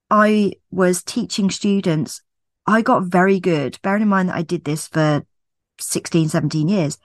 I 0.10 0.54
was 0.72 1.04
teaching 1.04 1.50
students, 1.50 2.22
I 2.66 2.82
got 2.82 3.04
very 3.04 3.40
good, 3.40 3.80
bearing 3.82 4.04
in 4.04 4.08
mind 4.08 4.30
that 4.30 4.36
I 4.36 4.44
did 4.44 4.64
this 4.64 4.88
for 4.88 5.26
16, 5.80 6.30
17 6.30 6.68
years 6.68 6.98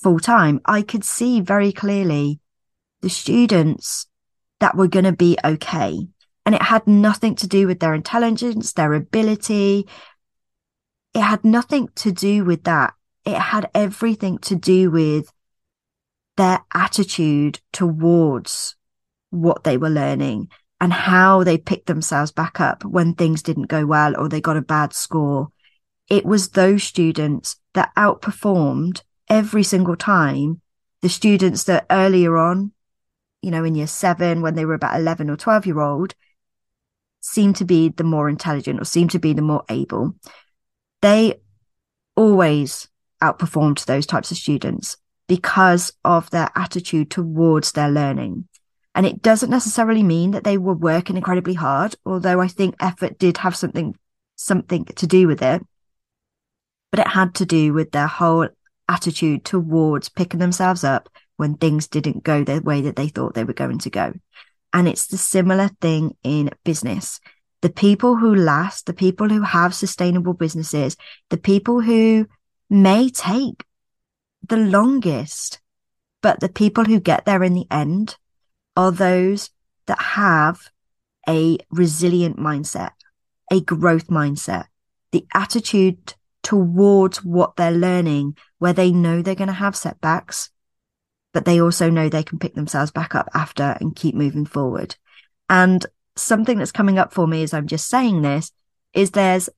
full 0.00 0.18
time, 0.18 0.60
I 0.64 0.82
could 0.82 1.04
see 1.04 1.40
very 1.40 1.72
clearly 1.72 2.40
the 3.00 3.10
students 3.10 4.06
that 4.60 4.76
were 4.76 4.88
going 4.88 5.04
to 5.04 5.12
be 5.12 5.36
okay. 5.44 6.06
And 6.44 6.54
it 6.54 6.62
had 6.62 6.86
nothing 6.86 7.34
to 7.36 7.46
do 7.46 7.66
with 7.66 7.80
their 7.80 7.94
intelligence, 7.94 8.72
their 8.72 8.94
ability. 8.94 9.86
It 11.14 11.20
had 11.20 11.44
nothing 11.44 11.88
to 11.96 12.12
do 12.12 12.44
with 12.44 12.64
that. 12.64 12.94
It 13.24 13.36
had 13.36 13.70
everything 13.74 14.38
to 14.38 14.56
do 14.56 14.90
with 14.90 15.32
their 16.36 16.64
attitude 16.74 17.60
towards 17.72 18.76
what 19.30 19.64
they 19.64 19.76
were 19.76 19.90
learning 19.90 20.48
and 20.80 20.92
how 20.92 21.44
they 21.44 21.58
picked 21.58 21.86
themselves 21.86 22.32
back 22.32 22.60
up 22.60 22.84
when 22.84 23.14
things 23.14 23.42
didn't 23.42 23.68
go 23.68 23.86
well 23.86 24.18
or 24.18 24.28
they 24.28 24.40
got 24.40 24.56
a 24.56 24.62
bad 24.62 24.92
score. 24.92 25.48
It 26.08 26.24
was 26.24 26.50
those 26.50 26.82
students 26.82 27.56
that 27.74 27.92
outperformed 27.96 29.02
every 29.28 29.62
single 29.62 29.96
time 29.96 30.60
the 31.02 31.08
students 31.08 31.64
that 31.64 31.84
earlier 31.90 32.36
on, 32.36 32.72
you 33.42 33.50
know, 33.50 33.64
in 33.64 33.74
year 33.74 33.88
seven, 33.88 34.40
when 34.40 34.54
they 34.54 34.64
were 34.64 34.74
about 34.74 34.98
11 34.98 35.28
or 35.28 35.36
12 35.36 35.66
year 35.66 35.80
old, 35.80 36.14
seemed 37.20 37.56
to 37.56 37.64
be 37.64 37.88
the 37.88 38.04
more 38.04 38.28
intelligent 38.28 38.80
or 38.80 38.84
seemed 38.84 39.10
to 39.10 39.18
be 39.18 39.32
the 39.32 39.42
more 39.42 39.64
able. 39.68 40.14
They 41.02 41.40
always 42.16 42.88
outperformed 43.22 43.84
those 43.84 44.06
types 44.06 44.30
of 44.30 44.36
students 44.38 44.96
because 45.28 45.92
of 46.04 46.30
their 46.30 46.50
attitude 46.54 47.10
towards 47.10 47.72
their 47.72 47.90
learning. 47.90 48.48
And 48.94 49.06
it 49.06 49.22
doesn't 49.22 49.50
necessarily 49.50 50.02
mean 50.02 50.32
that 50.32 50.44
they 50.44 50.58
were 50.58 50.74
working 50.74 51.16
incredibly 51.16 51.54
hard, 51.54 51.94
although 52.04 52.40
I 52.40 52.48
think 52.48 52.74
effort 52.80 53.18
did 53.18 53.38
have 53.38 53.56
something, 53.56 53.96
something 54.36 54.84
to 54.84 55.06
do 55.06 55.26
with 55.26 55.42
it. 55.42 55.62
But 56.90 57.00
it 57.00 57.08
had 57.08 57.34
to 57.36 57.46
do 57.46 57.72
with 57.72 57.92
their 57.92 58.06
whole 58.06 58.48
attitude 58.88 59.44
towards 59.44 60.10
picking 60.10 60.40
themselves 60.40 60.84
up 60.84 61.08
when 61.36 61.54
things 61.54 61.88
didn't 61.88 62.24
go 62.24 62.44
the 62.44 62.60
way 62.60 62.82
that 62.82 62.96
they 62.96 63.08
thought 63.08 63.34
they 63.34 63.44
were 63.44 63.54
going 63.54 63.78
to 63.78 63.90
go. 63.90 64.12
And 64.74 64.86
it's 64.86 65.06
the 65.06 65.16
similar 65.16 65.68
thing 65.80 66.16
in 66.22 66.50
business. 66.64 67.18
The 67.62 67.70
people 67.70 68.16
who 68.16 68.34
last, 68.34 68.86
the 68.86 68.92
people 68.92 69.28
who 69.28 69.42
have 69.42 69.74
sustainable 69.74 70.34
businesses, 70.34 70.96
the 71.30 71.38
people 71.38 71.80
who 71.80 72.26
may 72.68 73.08
take 73.08 73.64
the 74.46 74.56
longest, 74.56 75.60
but 76.22 76.40
the 76.40 76.48
people 76.48 76.84
who 76.84 77.00
get 77.00 77.24
there 77.24 77.42
in 77.42 77.54
the 77.54 77.66
end 77.70 78.16
are 78.76 78.92
those 78.92 79.50
that 79.86 80.00
have 80.00 80.70
a 81.28 81.58
resilient 81.70 82.36
mindset, 82.36 82.90
a 83.50 83.60
growth 83.60 84.08
mindset, 84.08 84.66
the 85.12 85.24
attitude 85.34 86.14
towards 86.42 87.24
what 87.24 87.56
they're 87.56 87.70
learning, 87.70 88.36
where 88.58 88.72
they 88.72 88.90
know 88.90 89.22
they're 89.22 89.34
going 89.34 89.46
to 89.46 89.54
have 89.54 89.76
setbacks, 89.76 90.50
but 91.32 91.44
they 91.44 91.60
also 91.60 91.90
know 91.90 92.08
they 92.08 92.22
can 92.22 92.38
pick 92.38 92.54
themselves 92.54 92.90
back 92.90 93.14
up 93.14 93.28
after 93.34 93.76
and 93.80 93.94
keep 93.96 94.14
moving 94.14 94.46
forward. 94.46 94.96
And 95.48 95.84
something 96.16 96.58
that's 96.58 96.72
coming 96.72 96.98
up 96.98 97.12
for 97.12 97.26
me 97.26 97.42
as 97.42 97.54
I'm 97.54 97.66
just 97.66 97.88
saying 97.88 98.22
this 98.22 98.52
is 98.94 99.12
there's 99.12 99.48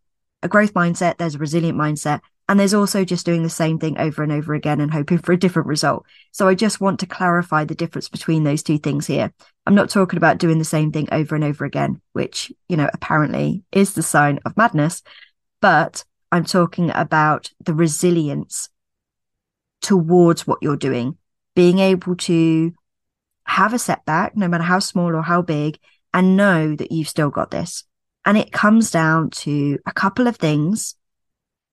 a 0.42 0.48
growth 0.48 0.74
mindset, 0.74 1.18
there's 1.18 1.34
a 1.34 1.38
resilient 1.38 1.78
mindset, 1.78 2.20
and 2.48 2.60
there's 2.60 2.74
also 2.74 3.04
just 3.04 3.24
doing 3.24 3.42
the 3.42 3.50
same 3.50 3.78
thing 3.78 3.98
over 3.98 4.22
and 4.22 4.30
over 4.30 4.52
again 4.54 4.80
and 4.80 4.92
hoping 4.92 5.18
for 5.18 5.32
a 5.32 5.38
different 5.38 5.68
result. 5.68 6.04
So 6.32 6.46
I 6.46 6.54
just 6.54 6.80
want 6.80 7.00
to 7.00 7.06
clarify 7.06 7.64
the 7.64 7.74
difference 7.74 8.08
between 8.08 8.44
those 8.44 8.62
two 8.62 8.78
things 8.78 9.06
here. 9.06 9.32
I'm 9.66 9.74
not 9.74 9.88
talking 9.88 10.18
about 10.18 10.38
doing 10.38 10.58
the 10.58 10.64
same 10.64 10.92
thing 10.92 11.08
over 11.10 11.34
and 11.34 11.42
over 11.42 11.64
again, 11.64 12.02
which, 12.12 12.52
you 12.68 12.76
know, 12.76 12.90
apparently 12.92 13.62
is 13.72 13.94
the 13.94 14.02
sign 14.02 14.40
of 14.44 14.56
madness, 14.56 15.02
but 15.62 16.04
I'm 16.30 16.44
talking 16.44 16.90
about 16.94 17.50
the 17.64 17.72
resilience 17.72 18.68
towards 19.80 20.46
what 20.46 20.58
you're 20.60 20.76
doing, 20.76 21.16
being 21.54 21.78
able 21.78 22.16
to 22.16 22.74
have 23.44 23.72
a 23.72 23.78
setback, 23.78 24.36
no 24.36 24.48
matter 24.48 24.64
how 24.64 24.80
small 24.80 25.14
or 25.14 25.22
how 25.22 25.40
big, 25.40 25.78
and 26.14 26.36
know 26.36 26.76
that 26.76 26.92
you've 26.92 27.08
still 27.08 27.28
got 27.28 27.50
this. 27.50 27.84
And 28.24 28.38
it 28.38 28.52
comes 28.52 28.90
down 28.90 29.30
to 29.30 29.78
a 29.84 29.92
couple 29.92 30.26
of 30.26 30.36
things. 30.36 30.94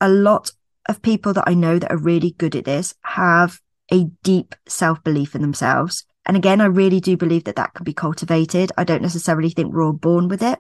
A 0.02 0.10
lot 0.10 0.52
of 0.90 1.02
people 1.02 1.32
that 1.34 1.46
I 1.48 1.54
know 1.54 1.80
that 1.80 1.92
are 1.92 1.98
really 1.98 2.32
good 2.32 2.56
at 2.56 2.66
this 2.66 2.96
have 3.04 3.62
a 3.94 4.06
deep 4.24 4.56
self 4.68 5.02
belief 5.04 5.36
in 5.36 5.42
themselves. 5.42 6.04
And 6.26 6.36
again, 6.36 6.60
I 6.60 6.66
really 6.66 7.00
do 7.00 7.16
believe 7.16 7.46
that 7.46 7.56
that 7.56 7.74
can 7.74 7.84
be 7.84 7.94
cultivated. 7.94 8.72
I 8.78 8.84
don't 8.84 9.02
necessarily 9.02 9.52
think 9.52 9.72
we're 9.72 9.84
all 9.84 9.94
born 9.94 10.28
with 10.28 10.42
it, 10.42 10.60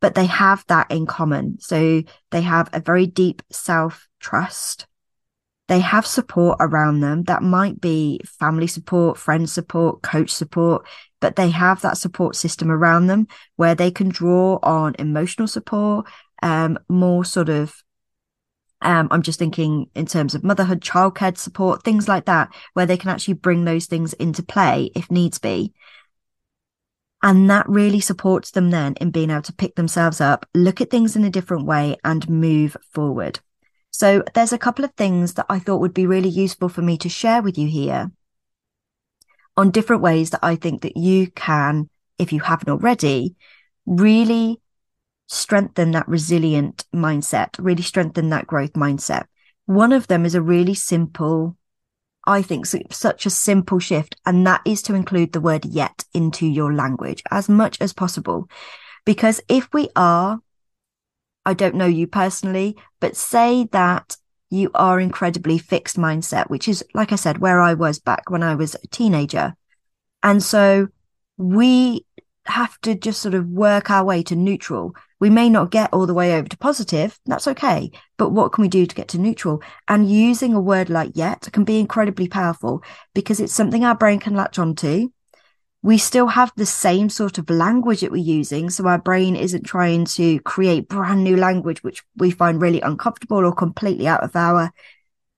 but 0.00 0.14
they 0.14 0.26
have 0.26 0.64
that 0.68 0.90
in 0.90 1.06
common. 1.06 1.58
So 1.60 2.02
they 2.30 2.42
have 2.42 2.70
a 2.72 2.80
very 2.80 3.06
deep 3.06 3.42
self 3.50 4.08
trust. 4.20 4.86
They 5.68 5.80
have 5.80 6.06
support 6.06 6.56
around 6.60 7.00
them 7.00 7.24
that 7.24 7.42
might 7.42 7.80
be 7.80 8.20
family 8.24 8.66
support, 8.66 9.18
friend 9.18 9.48
support, 9.48 10.02
coach 10.02 10.30
support, 10.30 10.86
but 11.20 11.36
they 11.36 11.50
have 11.50 11.82
that 11.82 11.98
support 11.98 12.36
system 12.36 12.70
around 12.70 13.06
them 13.06 13.28
where 13.56 13.74
they 13.74 13.90
can 13.90 14.08
draw 14.08 14.58
on 14.62 14.96
emotional 14.98 15.46
support, 15.46 16.06
um, 16.42 16.78
more 16.88 17.24
sort 17.24 17.48
of 17.48 17.82
um, 18.80 19.08
I'm 19.10 19.22
just 19.22 19.38
thinking 19.38 19.90
in 19.94 20.06
terms 20.06 20.34
of 20.34 20.44
motherhood, 20.44 20.80
childcare 20.80 21.36
support, 21.36 21.82
things 21.82 22.06
like 22.06 22.26
that, 22.26 22.54
where 22.74 22.86
they 22.86 22.96
can 22.96 23.10
actually 23.10 23.34
bring 23.34 23.64
those 23.64 23.86
things 23.86 24.12
into 24.14 24.42
play 24.42 24.90
if 24.94 25.10
needs 25.10 25.38
be. 25.38 25.72
And 27.22 27.50
that 27.50 27.68
really 27.68 27.98
supports 27.98 28.52
them 28.52 28.70
then 28.70 28.94
in 29.00 29.10
being 29.10 29.30
able 29.30 29.42
to 29.42 29.52
pick 29.52 29.74
themselves 29.74 30.20
up, 30.20 30.46
look 30.54 30.80
at 30.80 30.90
things 30.90 31.16
in 31.16 31.24
a 31.24 31.30
different 31.30 31.66
way 31.66 31.96
and 32.04 32.28
move 32.28 32.76
forward. 32.92 33.40
So 33.98 34.22
there's 34.32 34.52
a 34.52 34.58
couple 34.58 34.84
of 34.84 34.94
things 34.94 35.34
that 35.34 35.46
I 35.48 35.58
thought 35.58 35.80
would 35.80 35.92
be 35.92 36.06
really 36.06 36.28
useful 36.28 36.68
for 36.68 36.82
me 36.82 36.96
to 36.98 37.08
share 37.08 37.42
with 37.42 37.58
you 37.58 37.66
here 37.66 38.12
on 39.56 39.72
different 39.72 40.02
ways 40.02 40.30
that 40.30 40.38
I 40.40 40.54
think 40.54 40.82
that 40.82 40.96
you 40.96 41.32
can, 41.32 41.90
if 42.16 42.32
you 42.32 42.38
haven't 42.38 42.68
already, 42.68 43.34
really 43.86 44.60
strengthen 45.26 45.90
that 45.90 46.06
resilient 46.06 46.84
mindset, 46.94 47.56
really 47.58 47.82
strengthen 47.82 48.28
that 48.28 48.46
growth 48.46 48.74
mindset. 48.74 49.24
One 49.66 49.92
of 49.92 50.06
them 50.06 50.24
is 50.24 50.36
a 50.36 50.40
really 50.40 50.74
simple, 50.74 51.56
I 52.24 52.42
think, 52.42 52.66
such 52.66 53.26
a 53.26 53.30
simple 53.30 53.80
shift, 53.80 54.14
and 54.24 54.46
that 54.46 54.60
is 54.64 54.80
to 54.82 54.94
include 54.94 55.32
the 55.32 55.40
word 55.40 55.64
yet 55.64 56.04
into 56.14 56.46
your 56.46 56.72
language 56.72 57.24
as 57.32 57.48
much 57.48 57.80
as 57.80 57.92
possible. 57.92 58.48
Because 59.04 59.40
if 59.48 59.68
we 59.72 59.88
are, 59.96 60.40
I 61.44 61.54
don't 61.54 61.74
know 61.74 61.86
you 61.86 62.06
personally, 62.06 62.76
but 63.00 63.16
say 63.16 63.68
that 63.72 64.16
you 64.50 64.70
are 64.74 65.00
incredibly 65.00 65.58
fixed 65.58 65.96
mindset, 65.96 66.48
which 66.48 66.68
is, 66.68 66.84
like 66.94 67.12
I 67.12 67.16
said, 67.16 67.38
where 67.38 67.60
I 67.60 67.74
was 67.74 67.98
back 67.98 68.30
when 68.30 68.42
I 68.42 68.54
was 68.54 68.74
a 68.74 68.86
teenager. 68.88 69.54
And 70.22 70.42
so 70.42 70.88
we 71.36 72.06
have 72.46 72.80
to 72.80 72.94
just 72.94 73.20
sort 73.20 73.34
of 73.34 73.46
work 73.46 73.90
our 73.90 74.04
way 74.04 74.22
to 74.24 74.36
neutral 74.36 74.94
we 75.20 75.30
may 75.30 75.48
not 75.50 75.70
get 75.70 75.92
all 75.92 76.06
the 76.06 76.14
way 76.14 76.36
over 76.36 76.48
to 76.48 76.58
positive. 76.58 77.18
That's 77.26 77.48
okay. 77.48 77.90
But 78.16 78.30
what 78.30 78.52
can 78.52 78.62
we 78.62 78.68
do 78.68 78.86
to 78.86 78.94
get 78.94 79.08
to 79.08 79.18
neutral? 79.18 79.62
And 79.88 80.10
using 80.10 80.54
a 80.54 80.60
word 80.60 80.90
like 80.90 81.12
yet 81.14 81.48
can 81.52 81.64
be 81.64 81.80
incredibly 81.80 82.28
powerful 82.28 82.82
because 83.14 83.40
it's 83.40 83.52
something 83.52 83.84
our 83.84 83.96
brain 83.96 84.20
can 84.20 84.34
latch 84.34 84.58
onto. 84.58 85.10
We 85.82 85.98
still 85.98 86.26
have 86.26 86.52
the 86.56 86.66
same 86.66 87.08
sort 87.08 87.38
of 87.38 87.48
language 87.50 88.00
that 88.00 88.10
we're 88.10 88.16
using. 88.16 88.68
So 88.68 88.86
our 88.86 88.98
brain 88.98 89.36
isn't 89.36 89.62
trying 89.62 90.06
to 90.06 90.40
create 90.40 90.88
brand 90.88 91.22
new 91.22 91.36
language, 91.36 91.82
which 91.82 92.02
we 92.16 92.30
find 92.30 92.60
really 92.60 92.80
uncomfortable 92.80 93.44
or 93.44 93.54
completely 93.54 94.08
out 94.08 94.24
of 94.24 94.34
our 94.34 94.72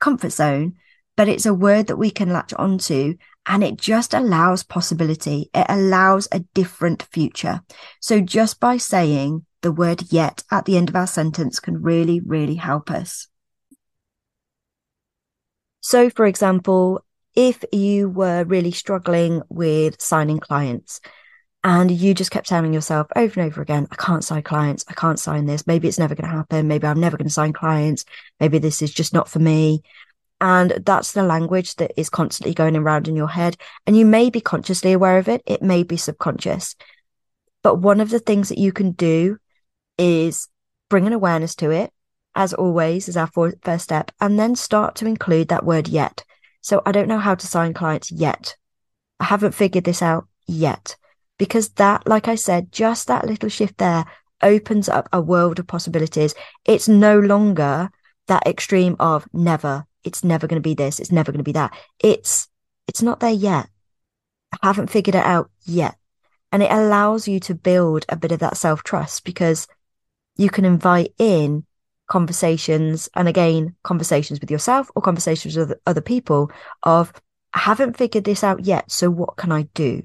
comfort 0.01 0.33
zone. 0.33 0.77
But 1.17 1.29
it's 1.29 1.45
a 1.45 1.53
word 1.53 1.89
that 1.89 1.97
we 1.99 2.11
can 2.11 2.33
latch 2.33 2.55
onto 2.55 3.17
and 3.47 3.63
it 3.63 3.77
just 3.77 4.15
allows 4.15 4.63
possibility. 4.63 5.51
It 5.53 5.67
allows 5.69 6.27
a 6.33 6.41
different 6.55 7.03
future. 7.03 7.61
So 8.01 8.21
just 8.21 8.61
by 8.61 8.79
saying, 8.79 9.45
the 9.63 9.73
word 9.73 10.11
yet 10.11 10.43
at 10.51 10.65
the 10.65 10.77
end 10.77 10.89
of 10.89 10.97
our 10.97 11.07
sentence 11.07 11.61
can 11.61 11.83
really, 11.83 12.21
really 12.21 12.55
help 12.55 12.91
us. 12.91 13.29
So, 15.81 16.11
for 16.11 16.27
example, 16.27 17.05
if 17.35 17.65
you 17.73 18.09
were 18.09 18.45
really 18.45 18.73
struggling 18.73 19.43
with 19.49 20.01
signing 20.01 20.39
clients 20.39 21.01
and 21.63 21.91
you 21.91 22.15
just 22.15 22.31
kept 22.31 22.49
telling 22.49 22.73
yourself 22.73 23.07
over 23.15 23.41
and 23.41 23.51
over 23.51 23.63
again, 23.63 23.87
I 23.91 23.97
can't 23.97 24.25
sign 24.25 24.43
clients, 24.43 24.85
I 24.89 24.95
can't 24.95 25.19
sign 25.19 25.47
this, 25.47 25.67
maybe 25.67 25.89
it's 25.89 25.99
never 25.99 26.15
going 26.15 26.29
to 26.29 26.37
happen, 26.37 26.69
maybe 26.69 26.87
I'm 26.87 27.01
never 27.01 27.17
going 27.17 27.29
to 27.29 27.33
sign 27.33 27.53
clients, 27.53 28.05
maybe 28.41 28.59
this 28.59 28.83
is 28.83 28.93
just 28.93 29.15
not 29.15 29.29
for 29.29 29.39
me. 29.39 29.83
And 30.41 30.83
that's 30.87 31.13
the 31.13 31.23
language 31.23 31.77
that 31.77 31.93
is 32.01 32.09
constantly 32.09 32.55
going 32.55 32.75
around 32.75 33.09
in 33.09 33.15
your 33.15 33.29
head. 33.29 33.59
And 33.87 33.95
you 33.95 34.07
may 34.07 34.31
be 34.31 34.41
consciously 34.41 34.93
aware 34.93 35.19
of 35.19 35.29
it, 35.29 35.43
it 35.45 35.63
may 35.63 35.83
be 35.83 35.99
subconscious. 35.99 36.77
But 37.63 37.77
one 37.77 38.01
of 38.01 38.09
the 38.09 38.21
things 38.21 38.49
that 38.49 38.57
you 38.57 38.73
can 38.73 38.93
do 38.93 39.37
is 39.99 40.49
bring 40.89 41.07
an 41.07 41.13
awareness 41.13 41.55
to 41.57 41.71
it, 41.71 41.93
as 42.35 42.55
always, 42.55 43.07
is 43.07 43.19
our 43.19 43.27
first 43.27 43.59
step, 43.85 44.13
and 44.19 44.39
then 44.39 44.57
start 44.57 44.95
to 44.97 45.07
include 45.07 45.49
that 45.49 45.67
word 45.67 45.89
yet. 45.89 46.25
So 46.61 46.83
I 46.85 46.93
don't 46.93 47.09
know 47.09 47.19
how 47.19 47.35
to 47.35 47.47
sign 47.47 47.75
clients 47.75 48.11
yet. 48.11 48.57
I 49.19 49.25
haven't 49.25 49.55
figured 49.55 49.85
this 49.85 50.03
out 50.03 50.27
yet. 50.47 50.97
Because 51.39 51.71
that, 51.71 52.07
like 52.07 52.29
I 52.29 52.35
said, 52.35 52.71
just 52.71 53.07
that 53.09 53.27
little 53.27 53.49
shift 53.49 53.79
there 53.79 54.05
opens 54.43 54.89
up 54.89 55.09
a 55.13 55.21
world 55.21 55.59
of 55.59 55.67
possibilities. 55.67 56.35
It's 56.67 56.89
no 56.89 57.19
longer 57.19 57.91
that 58.27 58.47
extreme 58.47 58.97
of 59.01 59.27
never. 59.33 59.87
It's 60.05 60.23
never 60.23 60.47
going 60.47 60.63
to 60.63 60.69
be 60.69 60.75
this. 60.75 61.01
It's 61.01 61.13
never 61.13 61.33
going 61.33 61.39
to 61.39 61.45
be 61.45 61.53
that. 61.53 61.75
It's, 61.99 62.49
it's 62.87 63.03
not 63.03 63.21
there 63.21 63.31
yet. 63.31 63.69
I 64.53 64.67
haven't 64.67 64.91
figured 64.91 65.15
it 65.15 65.25
out 65.25 65.51
yet. 65.65 65.97
And 66.53 66.63
it 66.63 66.71
allows 66.71 67.29
you 67.29 67.41
to 67.41 67.55
build 67.55 68.05
a 68.09 68.17
bit 68.17 68.33
of 68.33 68.41
that 68.41 68.57
self 68.57 68.83
trust 68.83 69.25
because 69.25 69.69
you 70.37 70.51
can 70.51 70.65
invite 70.65 71.15
in 71.19 71.65
conversations 72.11 73.09
and 73.15 73.29
again, 73.29 73.75
conversations 73.85 74.41
with 74.41 74.51
yourself 74.51 74.91
or 74.95 75.01
conversations 75.01 75.57
with 75.57 75.73
other 75.87 76.03
people 76.03 76.51
of, 76.83 77.13
I 77.55 77.61
haven't 77.61 77.97
figured 77.97 78.25
this 78.25 78.45
out 78.45 78.67
yet. 78.67 78.91
So 78.91 79.09
what 79.11 79.37
can 79.37 79.51
I 79.51 79.63
do? 79.75 80.03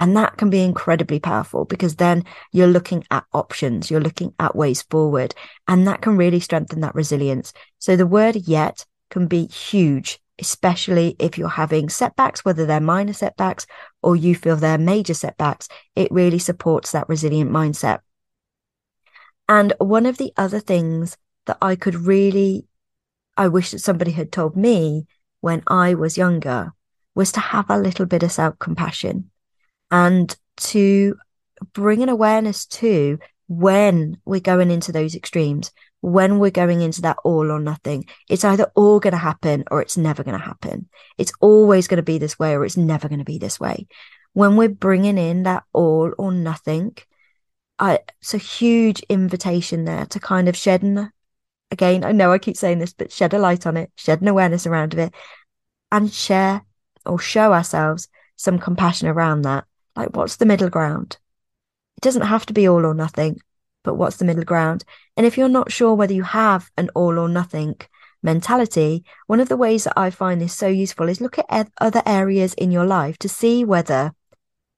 And 0.00 0.16
that 0.16 0.36
can 0.38 0.50
be 0.50 0.64
incredibly 0.64 1.20
powerful 1.20 1.64
because 1.64 1.94
then 1.96 2.24
you're 2.50 2.66
looking 2.66 3.04
at 3.12 3.24
options, 3.32 3.88
you're 3.88 4.00
looking 4.00 4.34
at 4.40 4.56
ways 4.56 4.82
forward, 4.82 5.32
and 5.68 5.86
that 5.86 6.00
can 6.00 6.16
really 6.16 6.40
strengthen 6.40 6.80
that 6.80 6.96
resilience. 6.96 7.52
So 7.78 7.94
the 7.94 8.06
word 8.06 8.34
yet 8.34 8.84
can 9.10 9.28
be 9.28 9.46
huge, 9.46 10.18
especially 10.40 11.14
if 11.20 11.38
you're 11.38 11.48
having 11.48 11.88
setbacks, 11.88 12.44
whether 12.44 12.66
they're 12.66 12.80
minor 12.80 13.12
setbacks 13.12 13.66
or 14.02 14.16
you 14.16 14.34
feel 14.34 14.56
they're 14.56 14.78
major 14.78 15.14
setbacks. 15.14 15.68
It 15.94 16.10
really 16.10 16.40
supports 16.40 16.90
that 16.92 17.08
resilient 17.08 17.52
mindset. 17.52 18.00
And 19.48 19.74
one 19.78 20.06
of 20.06 20.16
the 20.16 20.32
other 20.36 20.60
things 20.60 21.16
that 21.46 21.58
I 21.60 21.76
could 21.76 21.94
really 21.94 22.66
I 23.36 23.48
wish 23.48 23.70
that 23.70 23.78
somebody 23.78 24.12
had 24.12 24.30
told 24.30 24.56
me 24.56 25.06
when 25.40 25.62
I 25.66 25.94
was 25.94 26.18
younger 26.18 26.72
was 27.14 27.32
to 27.32 27.40
have 27.40 27.68
a 27.68 27.78
little 27.78 28.06
bit 28.06 28.22
of 28.22 28.32
self 28.32 28.58
compassion 28.58 29.30
and 29.90 30.34
to 30.56 31.16
bring 31.72 32.02
an 32.02 32.08
awareness 32.08 32.66
to 32.66 33.18
when 33.48 34.18
we're 34.24 34.40
going 34.40 34.70
into 34.70 34.92
those 34.92 35.14
extremes, 35.14 35.70
when 36.00 36.38
we're 36.38 36.50
going 36.50 36.80
into 36.80 37.02
that 37.02 37.18
all 37.24 37.50
or 37.50 37.60
nothing. 37.60 38.06
It's 38.28 38.44
either 38.44 38.70
all 38.74 39.00
going 39.00 39.12
to 39.12 39.18
happen 39.18 39.64
or 39.70 39.82
it's 39.82 39.96
never 39.96 40.22
going 40.22 40.38
to 40.38 40.44
happen. 40.44 40.88
It's 41.18 41.32
always 41.40 41.88
going 41.88 41.98
to 41.98 42.02
be 42.02 42.18
this 42.18 42.38
way 42.38 42.54
or 42.54 42.64
it's 42.64 42.76
never 42.76 43.08
going 43.08 43.18
to 43.18 43.24
be 43.24 43.38
this 43.38 43.60
way. 43.60 43.86
When 44.32 44.56
we're 44.56 44.70
bringing 44.70 45.18
in 45.18 45.42
that 45.42 45.64
all 45.72 46.12
or 46.16 46.32
nothing, 46.32 46.96
I, 47.78 47.98
it's 48.20 48.32
a 48.32 48.38
huge 48.38 49.00
invitation 49.08 49.84
there 49.84 50.06
to 50.06 50.20
kind 50.20 50.48
of 50.48 50.56
shed 50.56 50.82
an, 50.82 51.12
again, 51.72 52.04
I 52.04 52.12
know 52.12 52.30
I 52.30 52.38
keep 52.38 52.56
saying 52.56 52.78
this, 52.78 52.92
but 52.92 53.10
shed 53.10 53.34
a 53.34 53.38
light 53.38 53.66
on 53.66 53.76
it, 53.76 53.90
shed 53.96 54.20
an 54.20 54.28
awareness 54.28 54.66
around 54.66 54.94
it 54.94 55.12
and 55.90 56.12
share 56.12 56.62
or 57.04 57.18
show 57.18 57.52
ourselves 57.52 58.08
some 58.36 58.58
compassion 58.58 59.08
around 59.08 59.42
that. 59.42 59.64
Like, 59.96 60.14
what's 60.14 60.36
the 60.36 60.46
middle 60.46 60.68
ground? 60.68 61.18
It 61.96 62.02
doesn't 62.02 62.22
have 62.22 62.46
to 62.46 62.52
be 62.52 62.68
all 62.68 62.86
or 62.86 62.94
nothing, 62.94 63.40
but 63.82 63.94
what's 63.94 64.16
the 64.16 64.24
middle 64.24 64.44
ground? 64.44 64.84
And 65.16 65.26
if 65.26 65.36
you're 65.36 65.48
not 65.48 65.72
sure 65.72 65.94
whether 65.94 66.14
you 66.14 66.22
have 66.22 66.70
an 66.76 66.90
all 66.94 67.18
or 67.18 67.28
nothing 67.28 67.76
mentality, 68.22 69.04
one 69.26 69.40
of 69.40 69.48
the 69.48 69.56
ways 69.56 69.84
that 69.84 69.98
I 69.98 70.10
find 70.10 70.40
this 70.40 70.54
so 70.54 70.68
useful 70.68 71.08
is 71.08 71.20
look 71.20 71.38
at 71.48 71.72
other 71.80 72.02
areas 72.06 72.54
in 72.54 72.70
your 72.70 72.86
life 72.86 73.18
to 73.18 73.28
see 73.28 73.64
whether 73.64 74.12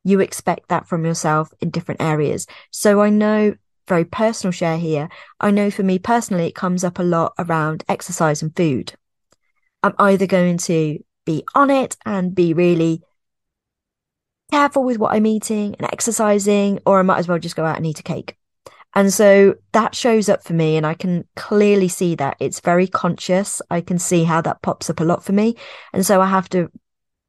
you 0.04 0.20
expect 0.20 0.68
that 0.68 0.86
from 0.86 1.04
yourself 1.04 1.52
in 1.60 1.70
different 1.70 2.02
areas. 2.02 2.46
So 2.70 3.00
I 3.00 3.10
know 3.10 3.54
very 3.86 4.04
personal 4.04 4.52
share 4.52 4.78
here. 4.78 5.08
I 5.40 5.50
know 5.50 5.70
for 5.70 5.82
me 5.82 5.98
personally, 5.98 6.46
it 6.46 6.54
comes 6.54 6.84
up 6.84 6.98
a 6.98 7.02
lot 7.02 7.34
around 7.38 7.84
exercise 7.88 8.42
and 8.42 8.54
food. 8.56 8.94
I'm 9.82 9.94
either 9.98 10.26
going 10.26 10.58
to 10.58 10.98
be 11.26 11.44
on 11.54 11.70
it 11.70 11.96
and 12.06 12.34
be 12.34 12.54
really 12.54 13.02
careful 14.50 14.84
with 14.84 14.98
what 14.98 15.14
I'm 15.14 15.26
eating 15.26 15.74
and 15.78 15.88
exercising, 15.92 16.80
or 16.86 16.98
I 16.98 17.02
might 17.02 17.18
as 17.18 17.28
well 17.28 17.38
just 17.38 17.56
go 17.56 17.64
out 17.64 17.76
and 17.76 17.86
eat 17.86 18.00
a 18.00 18.04
cake. 18.04 18.36
And 18.94 19.12
so 19.12 19.56
that 19.72 19.94
shows 19.94 20.28
up 20.28 20.44
for 20.44 20.52
me, 20.52 20.76
and 20.76 20.86
I 20.86 20.94
can 20.94 21.26
clearly 21.34 21.88
see 21.88 22.14
that 22.14 22.36
it's 22.38 22.60
very 22.60 22.86
conscious. 22.86 23.60
I 23.68 23.80
can 23.80 23.98
see 23.98 24.24
how 24.24 24.40
that 24.42 24.62
pops 24.62 24.88
up 24.88 25.00
a 25.00 25.04
lot 25.04 25.24
for 25.24 25.32
me. 25.32 25.56
And 25.92 26.06
so 26.06 26.20
I 26.20 26.26
have 26.26 26.48
to 26.50 26.70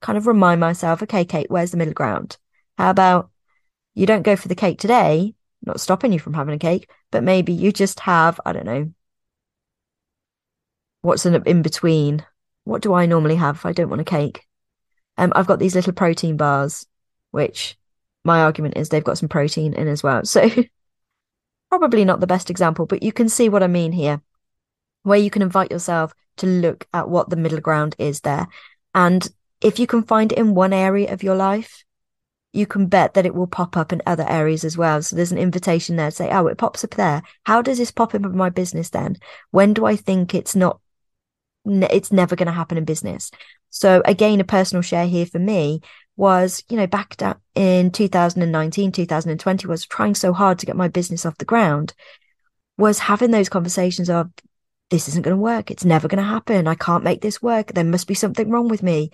kind 0.02 0.18
of 0.18 0.28
remind 0.28 0.62
myself, 0.62 1.02
okay, 1.02 1.26
Kate, 1.26 1.50
where's 1.50 1.72
the 1.72 1.78
middle 1.78 1.94
ground? 1.94 2.38
How 2.78 2.92
about 2.92 3.32
you 3.96 4.06
don't 4.06 4.22
go 4.22 4.36
for 4.36 4.48
the 4.48 4.56
cake 4.56 4.78
today, 4.78 5.34
not 5.66 5.80
stopping 5.80 6.12
you 6.14 6.20
from 6.20 6.34
having 6.34 6.56
a 6.56 6.60
cake, 6.60 6.90
but 7.12 7.24
maybe 7.24 7.54
you 7.54 7.72
just 7.72 8.00
have, 8.02 8.40
I 8.46 8.54
don't 8.54 8.66
know, 8.66 8.92
what's 11.02 11.26
in, 11.26 11.36
in 11.46 11.62
between? 11.62 12.26
What 12.64 12.82
do 12.82 12.94
I 12.94 13.06
normally 13.06 13.36
have 13.36 13.58
if 13.58 13.66
I 13.66 13.74
don't 13.74 13.90
want 13.90 14.02
a 14.02 14.06
cake? 14.06 14.46
Um, 15.18 15.32
I've 15.36 15.48
got 15.48 15.60
these 15.60 15.76
little 15.76 15.94
protein 15.94 16.36
bars, 16.38 16.86
which 17.32 17.78
my 18.24 18.42
argument 18.42 18.78
is 18.78 18.90
they've 18.90 19.04
got 19.04 19.18
some 19.18 19.30
protein 19.30 19.74
in 19.74 19.88
as 19.88 20.04
well. 20.04 20.24
So 20.26 20.50
probably 21.70 22.06
not 22.06 22.20
the 22.20 22.28
best 22.28 22.50
example, 22.50 22.86
but 22.86 23.04
you 23.04 23.12
can 23.12 23.28
see 23.28 23.50
what 23.50 23.64
I 23.64 23.68
mean 23.68 23.92
here, 23.92 24.22
where 25.04 25.20
you 25.20 25.30
can 25.30 25.42
invite 25.42 25.72
yourself 25.72 26.14
to 26.38 26.48
look 26.48 26.88
at 26.94 27.10
what 27.10 27.30
the 27.30 27.36
middle 27.36 27.60
ground 27.60 27.96
is 28.00 28.22
there. 28.22 28.48
And 28.94 29.28
if 29.62 29.80
you 29.80 29.88
can 29.88 30.04
find 30.04 30.32
it 30.32 30.38
in 30.38 30.56
one 30.56 30.74
area 30.74 31.12
of 31.12 31.24
your 31.24 31.36
life, 31.36 31.84
you 32.56 32.66
can 32.66 32.88
bet 32.88 33.14
that 33.14 33.26
it 33.26 33.36
will 33.36 33.48
pop 33.48 33.76
up 33.76 33.92
in 33.92 34.02
other 34.06 34.26
areas 34.28 34.64
as 34.64 34.78
well. 34.78 35.02
So 35.02 35.16
there's 35.16 35.32
an 35.32 35.38
invitation 35.38 35.96
there 35.96 36.10
to 36.10 36.16
say, 36.16 36.30
oh, 36.32 36.48
it 36.48 36.58
pops 36.58 36.84
up 36.84 36.92
there. 36.92 37.22
How 37.44 37.62
does 37.62 37.78
this 37.78 37.92
pop 37.92 38.16
up 38.16 38.24
in 38.24 38.38
my 38.38 38.50
business 38.50 38.90
then? 38.90 39.18
When 39.52 39.74
do 39.74 39.86
I 39.86 39.96
think 39.96 40.34
it's 40.34 40.56
not, 40.56 40.80
it's 41.66 42.12
never 42.12 42.36
going 42.36 42.48
to 42.48 42.52
happen 42.52 42.78
in 42.78 42.86
business? 42.86 43.32
So 43.70 44.02
again, 44.06 44.40
a 44.40 44.46
personal 44.46 44.82
share 44.82 45.08
here 45.08 45.26
for 45.26 45.40
me 45.40 45.82
was, 46.16 46.64
you 46.70 46.78
know, 46.78 46.88
back 46.88 47.18
in 47.56 47.92
2019, 47.92 48.92
2020 48.92 49.68
was 49.68 49.86
trying 49.86 50.16
so 50.16 50.32
hard 50.32 50.60
to 50.60 50.66
get 50.66 50.78
my 50.78 50.88
business 50.88 51.26
off 51.26 51.38
the 51.38 51.46
ground 51.46 51.94
was 52.78 53.00
having 53.00 53.32
those 53.32 53.50
conversations 53.50 54.10
of, 54.10 54.30
this 54.92 55.08
isn't 55.08 55.24
going 55.24 55.36
to 55.36 55.42
work. 55.42 55.72
It's 55.72 55.84
never 55.84 56.08
going 56.08 56.24
to 56.24 56.30
happen. 56.30 56.68
I 56.68 56.76
can't 56.76 57.04
make 57.04 57.22
this 57.22 57.42
work. 57.42 57.74
There 57.74 57.84
must 57.84 58.08
be 58.08 58.14
something 58.14 58.50
wrong 58.50 58.68
with 58.68 58.84
me. 58.84 59.10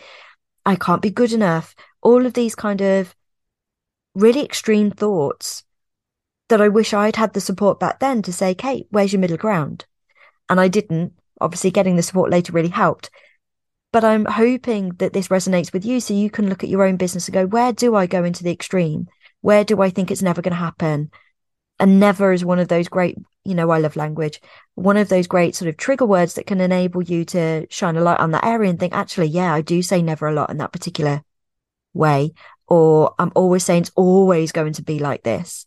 I 0.66 0.76
can't 0.76 1.02
be 1.02 1.10
good 1.10 1.32
enough. 1.32 1.76
All 2.02 2.26
of 2.26 2.34
these 2.34 2.56
kind 2.56 2.82
of 2.82 3.16
really 4.16 4.44
extreme 4.44 4.92
thoughts 4.92 5.64
that 6.50 6.62
I 6.62 6.68
wish 6.68 6.94
I'd 6.94 7.16
had 7.16 7.34
the 7.34 7.42
support 7.42 7.80
back 7.80 8.00
then 8.00 8.22
to 8.24 8.34
say, 8.34 8.54
Kate, 8.54 8.88
where's 8.90 9.14
your 9.14 9.20
middle 9.20 9.38
ground? 9.38 9.86
And 10.50 10.60
I 10.60 10.68
didn't. 10.68 11.14
Obviously, 11.40 11.72
getting 11.72 11.96
the 11.96 12.04
support 12.04 12.30
later 12.30 12.54
really 12.54 12.70
helped. 12.70 13.10
But 13.92 14.04
I'm 14.04 14.26
hoping 14.26 14.90
that 14.96 15.14
this 15.14 15.30
resonates 15.30 15.74
with 15.74 15.86
you 15.86 16.00
so 16.00 16.14
you 16.14 16.30
can 16.30 16.48
look 16.48 16.64
at 16.64 16.70
your 16.70 16.84
own 16.84 16.98
business 16.98 17.28
and 17.28 17.34
go, 17.34 17.46
where 17.46 17.74
do 17.74 17.96
I 17.96 18.06
go 18.06 18.24
into 18.24 18.44
the 18.44 18.52
extreme? 18.52 19.08
Where 19.42 19.64
do 19.64 19.82
I 19.82 19.90
think 19.90 20.12
it's 20.12 20.22
never 20.22 20.42
going 20.42 20.52
to 20.52 20.58
happen? 20.58 21.12
And 21.80 22.00
never 22.00 22.32
is 22.32 22.46
one 22.46 22.60
of 22.60 22.68
those 22.68 22.88
great, 22.88 23.18
you 23.44 23.56
know, 23.56 23.72
I 23.72 23.80
love 23.80 23.96
language, 23.96 24.40
one 24.76 24.98
of 24.98 25.10
those 25.10 25.28
great 25.28 25.56
sort 25.56 25.68
of 25.68 25.78
trigger 25.78 26.06
words 26.06 26.36
that 26.36 26.46
can 26.46 26.62
enable 26.62 27.02
you 27.02 27.26
to 27.26 27.66
shine 27.70 27.98
a 27.98 28.02
light 28.02 28.20
on 28.20 28.32
that 28.32 28.46
area 28.46 28.70
and 28.70 28.80
think, 28.80 28.94
actually, 28.94 29.28
yeah, 29.28 29.54
I 29.54 29.62
do 29.62 29.82
say 29.82 30.02
never 30.02 30.28
a 30.28 30.34
lot 30.34 30.52
in 30.52 30.58
that 30.58 30.72
particular 30.72 31.24
way 31.94 32.34
or 32.72 33.14
I'm 33.20 33.34
always 33.36 33.66
saying 33.66 33.82
it's 33.82 33.92
always 33.98 34.54
going 34.54 34.72
to 34.72 34.82
be 34.82 34.98
like 34.98 35.24
this. 35.24 35.66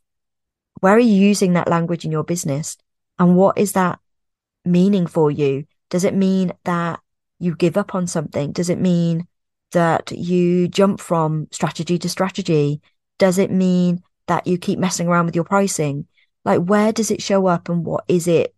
Where 0.81 0.95
are 0.95 0.99
you 0.99 1.13
using 1.13 1.53
that 1.53 1.69
language 1.69 2.07
in 2.07 2.11
your 2.11 2.25
business? 2.25 2.79
And 3.19 3.37
what 3.37 3.59
is 3.59 3.73
that 3.73 3.99
meaning 4.65 5.07
for 5.07 5.31
you? 5.31 5.67
Does 5.91 6.05
it 6.05 6.15
mean 6.15 6.55
that 6.65 7.01
you 7.39 7.57
give 7.57 7.77
up 7.77 7.95
on 7.95 8.07
something? 8.07 8.53
Does 8.53 8.71
it 8.71 8.81
mean 8.81 9.29
that 9.73 10.13
you 10.13 10.67
jump 10.67 10.99
from 10.99 11.47
strategy 11.51 11.99
to 11.99 12.09
strategy? 12.09 12.81
Does 13.19 13.37
it 13.37 13.51
mean 13.51 14.03
that 14.27 14.47
you 14.47 14.57
keep 14.57 14.79
messing 14.79 15.07
around 15.07 15.27
with 15.27 15.35
your 15.35 15.45
pricing? 15.45 16.07
Like, 16.43 16.63
where 16.63 16.91
does 16.91 17.11
it 17.11 17.21
show 17.21 17.45
up 17.49 17.69
and 17.69 17.85
what 17.85 18.05
is 18.09 18.27
it 18.27 18.55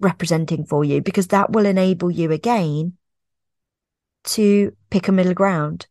representing 0.00 0.64
for 0.64 0.84
you? 0.84 1.00
Because 1.02 1.28
that 1.28 1.52
will 1.52 1.66
enable 1.66 2.10
you 2.10 2.32
again 2.32 2.94
to 4.24 4.76
pick 4.90 5.06
a 5.06 5.12
middle 5.12 5.34
ground 5.34 5.86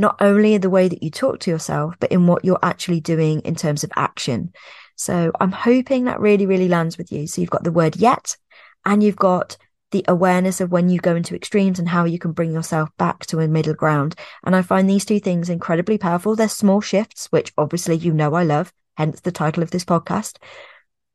not 0.00 0.16
only 0.20 0.54
in 0.54 0.62
the 0.62 0.70
way 0.70 0.88
that 0.88 1.02
you 1.02 1.10
talk 1.10 1.40
to 1.40 1.50
yourself, 1.50 1.94
but 2.00 2.10
in 2.10 2.26
what 2.26 2.44
you're 2.44 2.58
actually 2.62 3.00
doing 3.00 3.40
in 3.40 3.54
terms 3.54 3.84
of 3.84 3.92
action. 3.96 4.52
So 4.96 5.30
I'm 5.38 5.52
hoping 5.52 6.04
that 6.04 6.20
really, 6.20 6.46
really 6.46 6.68
lands 6.68 6.96
with 6.96 7.12
you. 7.12 7.26
So 7.26 7.40
you've 7.40 7.50
got 7.50 7.64
the 7.64 7.72
word 7.72 7.96
yet, 7.96 8.36
and 8.84 9.02
you've 9.02 9.16
got 9.16 9.58
the 9.90 10.04
awareness 10.08 10.60
of 10.60 10.70
when 10.70 10.88
you 10.88 11.00
go 11.00 11.14
into 11.16 11.34
extremes 11.34 11.78
and 11.78 11.88
how 11.88 12.04
you 12.04 12.18
can 12.18 12.32
bring 12.32 12.50
yourself 12.50 12.88
back 12.96 13.26
to 13.26 13.40
a 13.40 13.48
middle 13.48 13.74
ground. 13.74 14.14
And 14.44 14.56
I 14.56 14.62
find 14.62 14.88
these 14.88 15.04
two 15.04 15.20
things 15.20 15.50
incredibly 15.50 15.98
powerful. 15.98 16.34
They're 16.34 16.48
small 16.48 16.80
shifts, 16.80 17.26
which 17.26 17.52
obviously 17.58 17.96
you 17.96 18.12
know 18.14 18.34
I 18.34 18.44
love, 18.44 18.72
hence 18.96 19.20
the 19.20 19.32
title 19.32 19.62
of 19.62 19.70
this 19.70 19.84
podcast. 19.84 20.38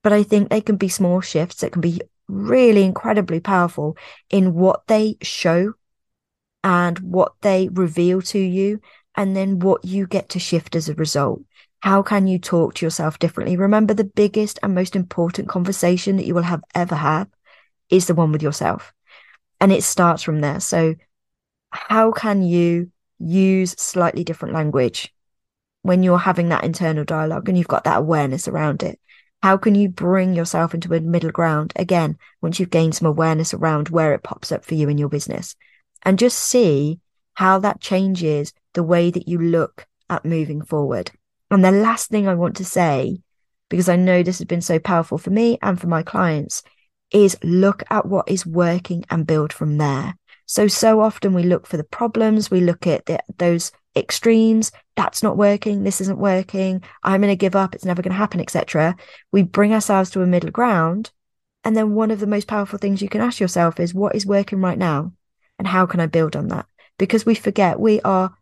But 0.04 0.13
I 0.13 0.21
think 0.21 0.50
they 0.50 0.62
can 0.62 0.76
be 0.76 0.89
small 0.89 1.21
shifts 1.21 1.62
that 1.62 1.71
can 1.71 1.82
be 1.82 2.02
really 2.28 2.84
incredibly 2.84 3.39
powerful 3.39 3.98
in 4.30 4.54
what 4.54 4.86
they 4.88 5.17
show 5.21 5.74
and 6.65 6.97
what 6.97 7.34
they 7.41 7.69
reveal 7.69 8.23
to 8.23 8.39
you, 8.39 8.82
and 9.13 9.36
then 9.36 9.60
what 9.60 9.86
you 9.86 10.08
get 10.08 10.30
to 10.30 10.39
shift 10.39 10.75
as 10.75 10.89
a 10.89 10.95
result. 10.95 11.41
How 11.82 12.01
can 12.01 12.25
you 12.25 12.39
talk 12.39 12.73
to 12.73 12.86
yourself 12.86 13.19
differently? 13.19 13.56
Remember, 13.56 13.93
the 13.93 14.04
biggest 14.04 14.58
and 14.63 14.73
most 14.73 14.95
important 14.95 15.47
conversation 15.47 16.17
that 16.17 16.25
you 16.25 16.34
will 16.34 16.41
have 16.41 16.63
ever 16.73 16.95
have 16.95 17.28
is 17.91 18.08
the 18.08 18.15
one 18.15 18.32
with 18.32 18.41
yourself. 18.41 18.93
And 19.62 19.71
it 19.71 19.84
starts 19.84 20.23
from 20.23 20.41
there. 20.41 20.60
So, 20.60 20.95
how 21.69 22.12
can 22.12 22.41
you 22.41 22.91
use 23.19 23.75
slightly 23.78 24.23
different 24.23 24.56
language 24.56 25.13
when 25.84 26.01
you're 26.01 26.17
having 26.17 26.49
that 26.49 26.63
internal 26.63 27.06
dialogue 27.06 27.47
and 27.47 27.56
you've 27.56 27.67
got 27.67 27.84
that 27.84 27.99
awareness 27.99 28.47
around 28.47 28.82
it? 28.82 28.99
How 29.43 29.58
can 29.58 29.75
you 29.75 29.88
bring 29.88 30.34
yourself 30.34 30.73
into 30.73 30.91
a 30.95 30.99
middle 30.99 31.30
ground 31.30 31.73
again 31.75 32.17
once 32.41 32.60
you've 32.60 32.71
gained 32.71 32.95
some 32.95 33.08
awareness 33.08 33.54
around 33.54 33.89
where 33.89 34.15
it 34.15 34.23
pops 34.23 34.51
up 34.51 34.65
for 34.65 34.73
you 34.73 34.89
in 34.89 34.97
your 34.97 35.10
business? 35.10 35.56
And 36.06 36.20
just 36.20 36.38
see 36.38 37.00
how 37.34 37.60
that 37.60 37.82
changes 37.82 38.54
the 38.74 38.84
way 38.84 39.12
that 39.12 39.28
you 39.28 39.39
look 39.39 39.88
at 40.10 40.24
moving 40.24 40.62
forward. 40.62 41.12
And 41.52 41.63
the 41.63 41.72
last 41.72 42.10
thing 42.10 42.28
I 42.28 42.36
want 42.36 42.56
to 42.58 42.65
say, 42.65 43.20
because 43.70 43.89
I 43.89 43.96
know 43.96 44.24
this 44.24 44.39
has 44.39 44.46
been 44.46 44.62
so 44.62 44.80
powerful 44.80 45.18
for 45.18 45.32
me 45.32 45.58
and 45.62 45.80
for 45.80 45.88
my 45.88 46.04
clients, 46.04 46.63
is 47.12 47.38
look 47.44 47.84
at 47.89 48.06
what 48.06 48.30
is 48.30 48.46
working 48.46 49.04
and 49.10 49.28
build 49.28 49.52
from 49.52 49.78
there. 49.78 50.15
So, 50.46 50.68
so 50.68 51.02
often 51.02 51.34
we 51.34 51.44
look 51.44 51.65
for 51.65 51.78
the 51.78 51.84
problems, 51.84 52.52
we 52.52 52.62
look 52.62 52.86
at 52.88 53.06
the, 53.06 53.20
those 53.38 53.72
extremes. 53.96 54.72
That's 54.96 55.24
not 55.24 55.38
working. 55.38 55.84
This 55.84 56.02
isn't 56.02 56.20
working. 56.20 56.84
I'm 57.04 57.22
going 57.22 57.32
to 57.32 57.36
give 57.36 57.56
up. 57.56 57.74
It's 57.74 57.86
never 57.86 58.02
going 58.02 58.12
to 58.12 58.18
happen, 58.18 58.41
etc. 58.41 58.96
We 59.32 59.44
bring 59.44 59.74
ourselves 59.74 60.10
to 60.12 60.22
a 60.22 60.28
middle 60.28 60.52
ground. 60.52 61.12
And 61.63 61.76
then 61.76 61.96
one 61.96 62.12
of 62.12 62.20
the 62.20 62.28
most 62.28 62.48
powerful 62.48 62.78
things 62.78 63.02
you 63.02 63.10
can 63.10 63.22
ask 63.22 63.39
yourself 63.39 63.80
is 63.80 63.94
what 63.94 64.15
is 64.15 64.26
working 64.26 64.62
right 64.62 64.78
now? 64.78 65.13
And 65.58 65.68
how 65.68 65.86
can 65.86 66.00
I 66.00 66.08
build 66.08 66.36
on 66.36 66.50
that? 66.50 66.65
Because 66.98 67.26
we 67.26 67.36
forget 67.36 67.80
we 67.80 68.02
are 68.02 68.36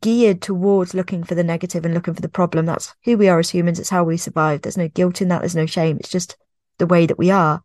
geared 0.00 0.40
towards 0.40 0.94
looking 0.94 1.22
for 1.22 1.34
the 1.34 1.44
negative 1.44 1.84
and 1.84 1.94
looking 1.94 2.14
for 2.14 2.22
the 2.22 2.28
problem. 2.28 2.66
That's 2.66 2.94
who 3.04 3.16
we 3.16 3.28
are 3.28 3.38
as 3.38 3.50
humans. 3.50 3.78
It's 3.78 3.90
how 3.90 4.04
we 4.04 4.16
survive. 4.16 4.62
There's 4.62 4.76
no 4.76 4.88
guilt 4.88 5.20
in 5.20 5.28
that. 5.28 5.40
There's 5.40 5.56
no 5.56 5.66
shame. 5.66 5.98
It's 5.98 6.08
just 6.08 6.36
the 6.78 6.86
way 6.86 7.06
that 7.06 7.18
we 7.18 7.30
are. 7.30 7.62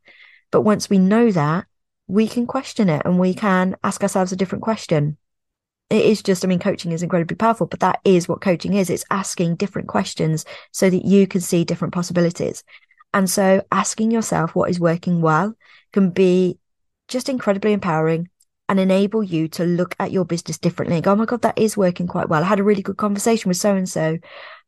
But 0.52 0.62
once 0.62 0.90
we 0.90 0.98
know 0.98 1.32
that, 1.32 1.66
we 2.08 2.28
can 2.28 2.48
question 2.48 2.90
it 2.90 3.02
and 3.06 3.20
we 3.20 3.34
can 3.34 3.76
ask 3.84 4.02
ourselves 4.02 4.32
a 4.32 4.38
different 4.38 4.64
question. 4.64 5.18
It 5.90 6.06
is 6.06 6.22
just, 6.22 6.44
I 6.44 6.48
mean, 6.48 6.60
coaching 6.60 6.92
is 6.92 7.04
incredibly 7.04 7.36
powerful, 7.36 7.68
but 7.68 7.80
that 7.80 8.00
is 8.04 8.28
what 8.28 8.42
coaching 8.42 8.74
is. 8.74 8.90
It's 8.90 9.06
asking 9.10 9.56
different 9.56 9.88
questions 9.88 10.46
so 10.72 10.90
that 10.90 11.06
you 11.06 11.28
can 11.28 11.42
see 11.42 11.64
different 11.64 11.94
possibilities. 11.94 12.64
And 13.14 13.30
so 13.30 13.66
asking 13.72 14.12
yourself 14.12 14.54
what 14.54 14.70
is 14.70 14.80
working 14.80 15.22
well 15.22 15.56
can 15.94 16.10
be 16.10 16.60
just 17.08 17.30
incredibly 17.30 17.74
empowering 17.74 18.30
and 18.70 18.80
enable 18.80 19.24
you 19.24 19.48
to 19.48 19.64
look 19.64 19.96
at 20.00 20.12
your 20.12 20.26
business 20.26 20.58
differently. 20.58 21.00
Go, 21.00 21.14
oh 21.14 21.16
my 21.16 21.26
God, 21.26 21.42
that 21.44 21.58
is 21.58 21.78
working 21.78 22.08
quite 22.08 22.28
well. 22.28 22.44
I 22.44 22.48
had 22.48 22.60
a 22.60 22.64
really 22.64 22.82
good 22.82 22.98
conversation 22.98 23.48
with 23.50 23.58
so 23.58 23.76
and 23.76 23.88
so. 23.88 24.18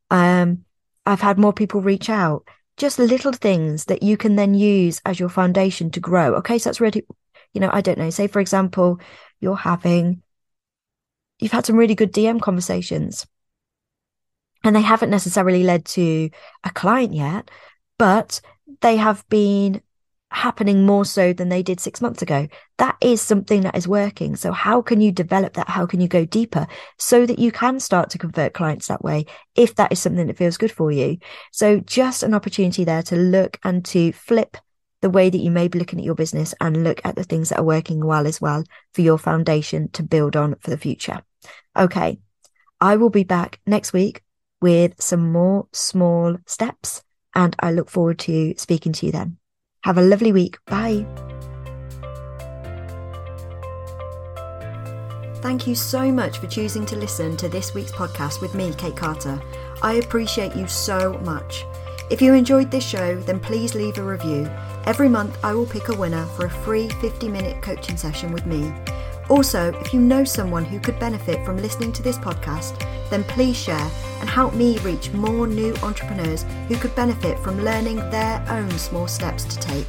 I've 0.09 1.21
had 1.21 1.37
more 1.37 1.53
people 1.53 1.81
reach 1.81 2.09
out. 2.09 2.47
Just 2.77 2.97
little 2.97 3.33
things 3.33 3.85
that 3.85 4.03
you 4.03 4.15
can 4.15 4.35
then 4.35 4.53
use 4.53 5.01
as 5.05 5.19
your 5.19 5.27
foundation 5.27 5.91
to 5.91 5.99
grow. 5.99 6.35
Okay, 6.35 6.57
so 6.59 6.69
that's 6.69 6.79
really, 6.79 7.05
you 7.53 7.59
know, 7.59 7.69
I 7.73 7.81
don't 7.81 7.97
know. 7.97 8.09
Say, 8.09 8.27
for 8.27 8.39
example, 8.39 8.99
you're 9.41 9.55
having, 9.55 10.21
you've 11.39 11.51
had 11.51 11.65
some 11.65 11.75
really 11.75 11.95
good 11.95 12.13
DM 12.13 12.39
conversations 12.39 13.27
and 14.63 14.75
they 14.75 14.81
haven't 14.81 15.09
necessarily 15.09 15.63
led 15.63 15.83
to 15.85 16.29
a 16.63 16.69
client 16.69 17.13
yet, 17.13 17.51
but 17.97 18.39
they 18.81 18.95
have 18.95 19.27
been 19.29 19.81
happening 20.31 20.85
more 20.85 21.05
so 21.05 21.33
than 21.33 21.49
they 21.49 21.63
did 21.63 21.79
six 21.79 22.01
months 22.01 22.21
ago. 22.21 22.47
That 22.77 22.97
is 23.01 23.21
something 23.21 23.61
that 23.61 23.75
is 23.75 23.87
working. 23.87 24.35
So 24.35 24.51
how 24.51 24.81
can 24.81 25.01
you 25.01 25.11
develop 25.11 25.53
that? 25.53 25.69
How 25.69 25.85
can 25.85 26.01
you 26.01 26.07
go 26.07 26.25
deeper 26.25 26.67
so 26.97 27.25
that 27.25 27.39
you 27.39 27.51
can 27.51 27.79
start 27.79 28.09
to 28.11 28.17
convert 28.17 28.53
clients 28.53 28.87
that 28.87 29.03
way 29.03 29.25
if 29.55 29.75
that 29.75 29.91
is 29.91 29.99
something 29.99 30.27
that 30.27 30.37
feels 30.37 30.57
good 30.57 30.71
for 30.71 30.91
you? 30.91 31.17
So 31.51 31.79
just 31.79 32.23
an 32.23 32.33
opportunity 32.33 32.83
there 32.83 33.03
to 33.03 33.15
look 33.15 33.57
and 33.63 33.83
to 33.85 34.11
flip 34.11 34.57
the 35.01 35.09
way 35.09 35.29
that 35.29 35.37
you 35.37 35.49
may 35.49 35.67
be 35.67 35.79
looking 35.79 35.99
at 35.99 36.05
your 36.05 36.15
business 36.15 36.53
and 36.59 36.83
look 36.83 37.01
at 37.05 37.15
the 37.15 37.23
things 37.23 37.49
that 37.49 37.59
are 37.59 37.63
working 37.63 38.05
well 38.05 38.27
as 38.27 38.41
well 38.41 38.63
for 38.93 39.01
your 39.01 39.17
foundation 39.17 39.89
to 39.91 40.03
build 40.03 40.35
on 40.35 40.55
for 40.59 40.69
the 40.69 40.77
future. 40.77 41.21
Okay. 41.77 42.19
I 42.81 42.95
will 42.95 43.09
be 43.09 43.23
back 43.23 43.59
next 43.65 43.93
week 43.93 44.23
with 44.61 45.01
some 45.01 45.31
more 45.31 45.67
small 45.71 46.37
steps 46.45 47.03
and 47.33 47.55
I 47.59 47.71
look 47.71 47.89
forward 47.89 48.19
to 48.19 48.53
speaking 48.57 48.93
to 48.93 49.05
you 49.05 49.11
then. 49.11 49.37
Have 49.83 49.97
a 49.97 50.01
lovely 50.01 50.31
week. 50.31 50.57
Bye. 50.65 51.05
Thank 55.41 55.67
you 55.67 55.73
so 55.75 56.11
much 56.11 56.39
for 56.39 56.47
choosing 56.47 56.85
to 56.87 56.97
listen 56.97 57.37
to 57.37 57.47
this 57.47 57.73
week's 57.73 57.93
podcast 57.93 58.41
with 58.41 58.55
me, 58.55 58.73
Kate 58.77 58.95
Carter. 58.95 59.41
I 59.81 59.93
appreciate 59.93 60.55
you 60.55 60.67
so 60.67 61.13
much. 61.23 61.63
If 62.11 62.21
you 62.21 62.33
enjoyed 62.33 62.69
this 62.69 62.85
show, 62.85 63.15
then 63.21 63.39
please 63.39 63.73
leave 63.73 63.97
a 63.97 64.03
review. 64.03 64.49
Every 64.85 65.07
month, 65.07 65.37
I 65.43 65.53
will 65.53 65.65
pick 65.65 65.87
a 65.87 65.95
winner 65.95 66.25
for 66.25 66.45
a 66.45 66.49
free 66.49 66.89
50 66.89 67.29
minute 67.29 67.61
coaching 67.61 67.95
session 67.95 68.33
with 68.33 68.45
me. 68.45 68.73
Also, 69.29 69.71
if 69.79 69.93
you 69.93 69.99
know 69.99 70.23
someone 70.23 70.65
who 70.65 70.79
could 70.79 70.99
benefit 70.99 71.45
from 71.45 71.57
listening 71.57 71.93
to 71.93 72.01
this 72.01 72.17
podcast, 72.17 72.79
then 73.11 73.23
please 73.25 73.55
share 73.55 73.89
and 74.19 74.29
help 74.29 74.55
me 74.55 74.79
reach 74.79 75.11
more 75.11 75.45
new 75.45 75.75
entrepreneurs 75.83 76.45
who 76.67 76.75
could 76.75 76.93
benefit 76.95 77.37
from 77.39 77.63
learning 77.63 77.97
their 78.09 78.43
own 78.49 78.69
small 78.71 79.07
steps 79.07 79.43
to 79.45 79.59
take. 79.59 79.87